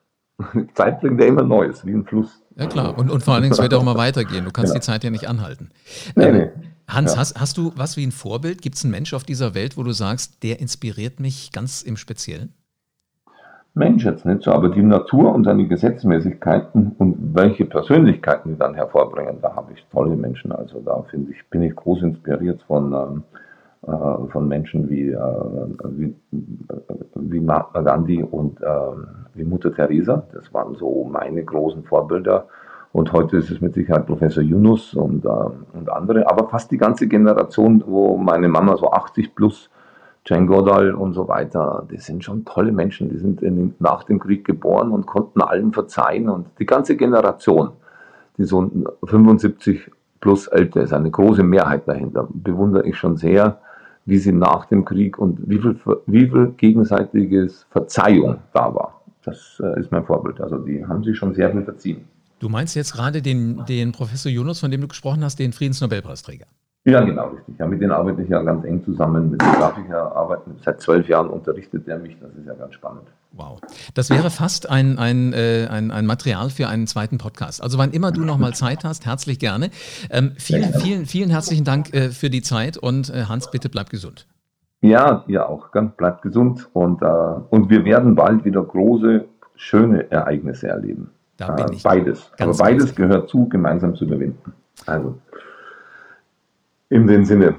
Die 0.54 0.66
Zeit 0.74 1.00
bringt 1.00 1.20
ja 1.20 1.26
immer 1.26 1.42
Neues, 1.42 1.84
wie 1.84 1.92
ein 1.92 2.04
Fluss. 2.04 2.42
Ja 2.56 2.66
klar, 2.66 2.96
und, 2.96 3.10
und 3.10 3.22
vor 3.22 3.34
allen 3.34 3.42
Dingen, 3.42 3.52
es 3.52 3.60
wird 3.60 3.74
auch 3.74 3.82
immer 3.82 3.96
weitergehen. 3.96 4.44
Du 4.44 4.50
kannst 4.50 4.72
ja. 4.72 4.78
die 4.78 4.84
Zeit 4.84 5.04
ja 5.04 5.10
nicht 5.10 5.28
anhalten. 5.28 5.70
Nee, 6.14 6.24
ähm, 6.24 6.36
nee. 6.36 6.50
Hans, 6.92 7.14
ja. 7.14 7.20
hast, 7.20 7.40
hast 7.40 7.58
du 7.58 7.72
was 7.76 7.96
wie 7.96 8.06
ein 8.06 8.12
Vorbild? 8.12 8.62
Gibt 8.62 8.76
es 8.76 8.84
einen 8.84 8.92
Mensch 8.92 9.14
auf 9.14 9.24
dieser 9.24 9.54
Welt, 9.54 9.76
wo 9.76 9.82
du 9.82 9.92
sagst, 9.92 10.42
der 10.42 10.60
inspiriert 10.60 11.20
mich 11.20 11.52
ganz 11.52 11.82
im 11.82 11.96
Speziellen? 11.96 12.52
Mensch 13.74 14.04
jetzt 14.04 14.26
nicht 14.26 14.42
so, 14.42 14.52
aber 14.52 14.68
die 14.68 14.82
Natur 14.82 15.34
und 15.34 15.44
seine 15.44 15.66
Gesetzmäßigkeiten 15.66 16.94
und 16.98 17.34
welche 17.34 17.64
Persönlichkeiten 17.64 18.50
die 18.50 18.58
dann 18.58 18.74
hervorbringen, 18.74 19.38
da 19.40 19.56
habe 19.56 19.72
ich 19.72 19.86
tolle 19.90 20.14
Menschen. 20.14 20.52
Also 20.52 20.80
da 20.80 21.02
finde 21.10 21.32
ich, 21.32 21.48
bin 21.48 21.62
ich 21.62 21.74
groß 21.74 22.02
inspiriert 22.02 22.60
von, 22.66 22.92
ähm, 22.92 23.22
äh, 23.90 24.30
von 24.30 24.46
Menschen 24.46 24.90
wie, 24.90 25.08
äh, 25.08 25.18
wie, 25.88 26.14
wie 27.14 27.40
Mahatma 27.40 27.80
Gandhi 27.80 28.22
und 28.22 28.60
äh, 28.60 28.66
wie 29.34 29.44
Mutter 29.44 29.74
Teresa. 29.74 30.22
Das 30.34 30.52
waren 30.52 30.74
so 30.76 31.08
meine 31.10 31.42
großen 31.42 31.82
Vorbilder. 31.84 32.48
Und 32.92 33.12
heute 33.12 33.38
ist 33.38 33.50
es 33.50 33.60
mit 33.60 33.74
Sicherheit 33.74 34.06
Professor 34.06 34.42
Yunus 34.42 34.94
und, 34.94 35.24
äh, 35.24 35.28
und 35.28 35.90
andere, 35.90 36.28
aber 36.30 36.48
fast 36.48 36.70
die 36.70 36.76
ganze 36.76 37.08
Generation, 37.08 37.82
wo 37.86 38.18
meine 38.18 38.48
Mama 38.48 38.76
so 38.76 38.90
80 38.90 39.34
plus 39.34 39.70
Jane 40.26 40.46
Goodall 40.46 40.94
und 40.94 41.14
so 41.14 41.26
weiter, 41.26 41.86
die 41.90 41.96
sind 41.96 42.22
schon 42.22 42.44
tolle 42.44 42.70
Menschen, 42.70 43.08
die 43.08 43.16
sind 43.16 43.42
in, 43.42 43.74
nach 43.80 44.04
dem 44.04 44.20
Krieg 44.20 44.44
geboren 44.44 44.92
und 44.92 45.06
konnten 45.06 45.40
allen 45.40 45.72
verzeihen 45.72 46.28
und 46.28 46.46
die 46.58 46.66
ganze 46.66 46.96
Generation, 46.96 47.70
die 48.36 48.44
so 48.44 48.70
75 49.04 49.90
plus 50.20 50.46
älter 50.46 50.82
ist, 50.82 50.92
eine 50.92 51.10
große 51.10 51.42
Mehrheit 51.42 51.88
dahinter, 51.88 52.28
bewundere 52.30 52.86
ich 52.86 52.96
schon 52.96 53.16
sehr, 53.16 53.58
wie 54.04 54.18
sie 54.18 54.32
nach 54.32 54.66
dem 54.66 54.84
Krieg 54.84 55.18
und 55.18 55.48
wie 55.48 55.58
viel, 55.58 55.76
wie 56.06 56.28
viel 56.28 56.52
gegenseitiges 56.56 57.66
Verzeihung 57.70 58.38
da 58.52 58.72
war. 58.74 59.02
Das 59.24 59.60
äh, 59.64 59.80
ist 59.80 59.90
mein 59.90 60.04
Vorbild. 60.04 60.40
Also 60.40 60.58
die 60.58 60.84
haben 60.84 61.02
sich 61.04 61.16
schon 61.16 61.34
sehr 61.34 61.50
viel 61.50 61.62
verziehen. 61.62 62.04
Du 62.42 62.48
meinst 62.48 62.74
jetzt 62.74 62.92
gerade 62.92 63.22
den, 63.22 63.64
den 63.66 63.92
Professor 63.92 64.30
Yunus, 64.30 64.58
von 64.58 64.72
dem 64.72 64.80
du 64.80 64.88
gesprochen 64.88 65.22
hast, 65.22 65.38
den 65.38 65.52
Friedensnobelpreisträger? 65.52 66.46
Ja, 66.84 67.00
genau, 67.04 67.28
richtig. 67.28 67.54
Ja, 67.56 67.68
mit 67.68 67.80
denen 67.80 67.92
arbeite 67.92 68.20
ich 68.20 68.28
ja 68.28 68.42
ganz 68.42 68.64
eng 68.64 68.84
zusammen. 68.84 69.30
Mit 69.30 69.40
dem 69.40 69.52
darf 69.52 69.78
ich 69.78 69.88
ja 69.88 70.10
arbeiten. 70.10 70.56
Seit 70.64 70.80
zwölf 70.80 71.06
Jahren 71.06 71.30
unterrichtet 71.30 71.86
er 71.86 72.00
mich. 72.00 72.16
Das 72.20 72.30
ist 72.32 72.44
ja 72.44 72.54
ganz 72.54 72.74
spannend. 72.74 73.04
Wow. 73.30 73.60
Das 73.94 74.10
wäre 74.10 74.28
fast 74.28 74.68
ein, 74.68 74.98
ein, 74.98 75.32
äh, 75.32 75.68
ein, 75.70 75.92
ein 75.92 76.04
Material 76.04 76.50
für 76.50 76.66
einen 76.66 76.88
zweiten 76.88 77.16
Podcast. 77.16 77.62
Also 77.62 77.78
wann 77.78 77.92
immer 77.92 78.10
du 78.10 78.22
nochmal 78.22 78.54
Zeit 78.54 78.82
hast, 78.82 79.06
herzlich 79.06 79.38
gerne. 79.38 79.70
Ähm, 80.10 80.32
vielen, 80.36 80.74
vielen, 80.74 81.06
vielen 81.06 81.30
herzlichen 81.30 81.64
Dank 81.64 81.94
äh, 81.94 82.10
für 82.10 82.28
die 82.28 82.42
Zeit 82.42 82.76
und 82.76 83.08
äh, 83.10 83.26
Hans, 83.28 83.52
bitte 83.52 83.68
bleib 83.68 83.88
gesund. 83.88 84.26
Ja, 84.80 85.22
ihr 85.28 85.48
auch. 85.48 85.70
Ganz 85.70 85.94
bleibt 85.96 86.22
gesund 86.22 86.68
und, 86.72 87.02
äh, 87.02 87.06
und 87.50 87.70
wir 87.70 87.84
werden 87.84 88.16
bald 88.16 88.44
wieder 88.44 88.64
große, 88.64 89.26
schöne 89.54 90.10
Ereignisse 90.10 90.66
erleben. 90.66 91.12
Da 91.36 91.52
bin 91.52 91.68
äh, 91.68 91.74
ich. 91.74 91.82
Beides. 91.82 92.30
Aber 92.38 92.54
beides 92.54 92.94
gehört 92.94 93.28
zu, 93.28 93.48
gemeinsam 93.48 93.94
zu 93.94 94.04
überwinden. 94.04 94.52
Also. 94.86 95.18
In 96.88 97.06
dem 97.06 97.24
Sinne. 97.24 97.54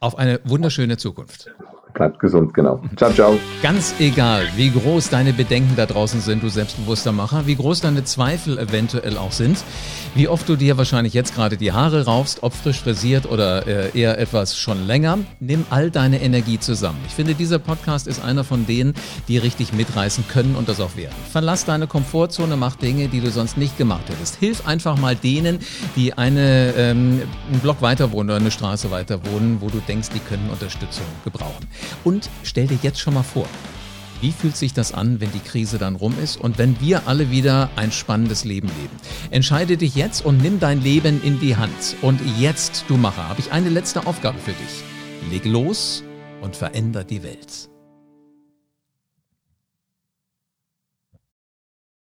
Auf 0.00 0.16
eine 0.16 0.40
wunderschöne 0.44 0.96
Zukunft. 0.96 1.50
Bleibt 1.94 2.18
gesund, 2.18 2.52
genau. 2.54 2.80
Ciao, 2.96 3.12
ciao. 3.12 3.38
Ganz 3.62 3.94
egal, 4.00 4.48
wie 4.56 4.70
groß 4.70 5.10
deine 5.10 5.32
Bedenken 5.32 5.76
da 5.76 5.86
draußen 5.86 6.20
sind, 6.20 6.42
du 6.42 6.48
selbstbewusster 6.48 7.12
Macher, 7.12 7.46
wie 7.46 7.54
groß 7.54 7.82
deine 7.82 8.02
Zweifel 8.02 8.58
eventuell 8.58 9.16
auch 9.16 9.30
sind, 9.30 9.62
wie 10.16 10.26
oft 10.26 10.48
du 10.48 10.56
dir 10.56 10.76
wahrscheinlich 10.76 11.14
jetzt 11.14 11.36
gerade 11.36 11.56
die 11.56 11.70
Haare 11.70 12.04
raufst, 12.04 12.42
ob 12.42 12.52
frisch 12.52 12.80
frisiert 12.80 13.30
oder 13.30 13.66
äh, 13.68 13.96
eher 13.96 14.18
etwas 14.18 14.58
schon 14.58 14.84
länger, 14.88 15.18
nimm 15.38 15.64
all 15.70 15.92
deine 15.92 16.20
Energie 16.20 16.58
zusammen. 16.58 16.98
Ich 17.06 17.14
finde, 17.14 17.34
dieser 17.34 17.60
Podcast 17.60 18.08
ist 18.08 18.24
einer 18.24 18.42
von 18.42 18.66
denen, 18.66 18.94
die 19.28 19.38
richtig 19.38 19.72
mitreißen 19.72 20.24
können 20.26 20.56
und 20.56 20.68
das 20.68 20.80
auch 20.80 20.96
werden. 20.96 21.14
Verlass 21.30 21.64
deine 21.64 21.86
Komfortzone, 21.86 22.56
mach 22.56 22.74
Dinge, 22.74 23.06
die 23.06 23.20
du 23.20 23.30
sonst 23.30 23.56
nicht 23.56 23.78
gemacht 23.78 24.08
hättest. 24.08 24.34
Hilf 24.36 24.66
einfach 24.66 24.98
mal 24.98 25.14
denen, 25.14 25.60
die 25.94 26.12
eine, 26.14 26.74
ähm, 26.76 27.22
einen 27.48 27.60
Block 27.62 27.82
weiter 27.82 28.10
wohnen 28.10 28.30
oder 28.30 28.40
eine 28.40 28.50
Straße 28.50 28.90
weiter 28.90 29.24
wohnen, 29.26 29.58
wo 29.60 29.68
du 29.68 29.78
denkst, 29.86 30.08
die 30.12 30.18
können 30.18 30.50
Unterstützung 30.50 31.06
gebrauchen. 31.22 31.68
Und 32.04 32.30
stell 32.42 32.66
dir 32.66 32.78
jetzt 32.82 33.00
schon 33.00 33.14
mal 33.14 33.22
vor, 33.22 33.48
wie 34.20 34.32
fühlt 34.32 34.56
sich 34.56 34.72
das 34.72 34.94
an, 34.94 35.20
wenn 35.20 35.30
die 35.32 35.40
Krise 35.40 35.78
dann 35.78 35.96
rum 35.96 36.14
ist 36.22 36.38
und 36.38 36.56
wenn 36.56 36.80
wir 36.80 37.06
alle 37.06 37.30
wieder 37.30 37.68
ein 37.76 37.92
spannendes 37.92 38.44
Leben 38.44 38.68
leben? 38.68 38.96
Entscheide 39.30 39.76
dich 39.76 39.96
jetzt 39.96 40.24
und 40.24 40.38
nimm 40.38 40.60
dein 40.60 40.82
Leben 40.82 41.22
in 41.22 41.40
die 41.40 41.56
Hand. 41.56 41.96
Und 42.00 42.20
jetzt, 42.38 42.84
du 42.88 42.96
Macher, 42.96 43.28
habe 43.28 43.40
ich 43.40 43.52
eine 43.52 43.68
letzte 43.68 44.06
Aufgabe 44.06 44.38
für 44.38 44.52
dich. 44.52 45.30
Leg 45.30 45.44
los 45.44 46.04
und 46.40 46.56
veränder 46.56 47.04
die 47.04 47.22
Welt. 47.22 47.73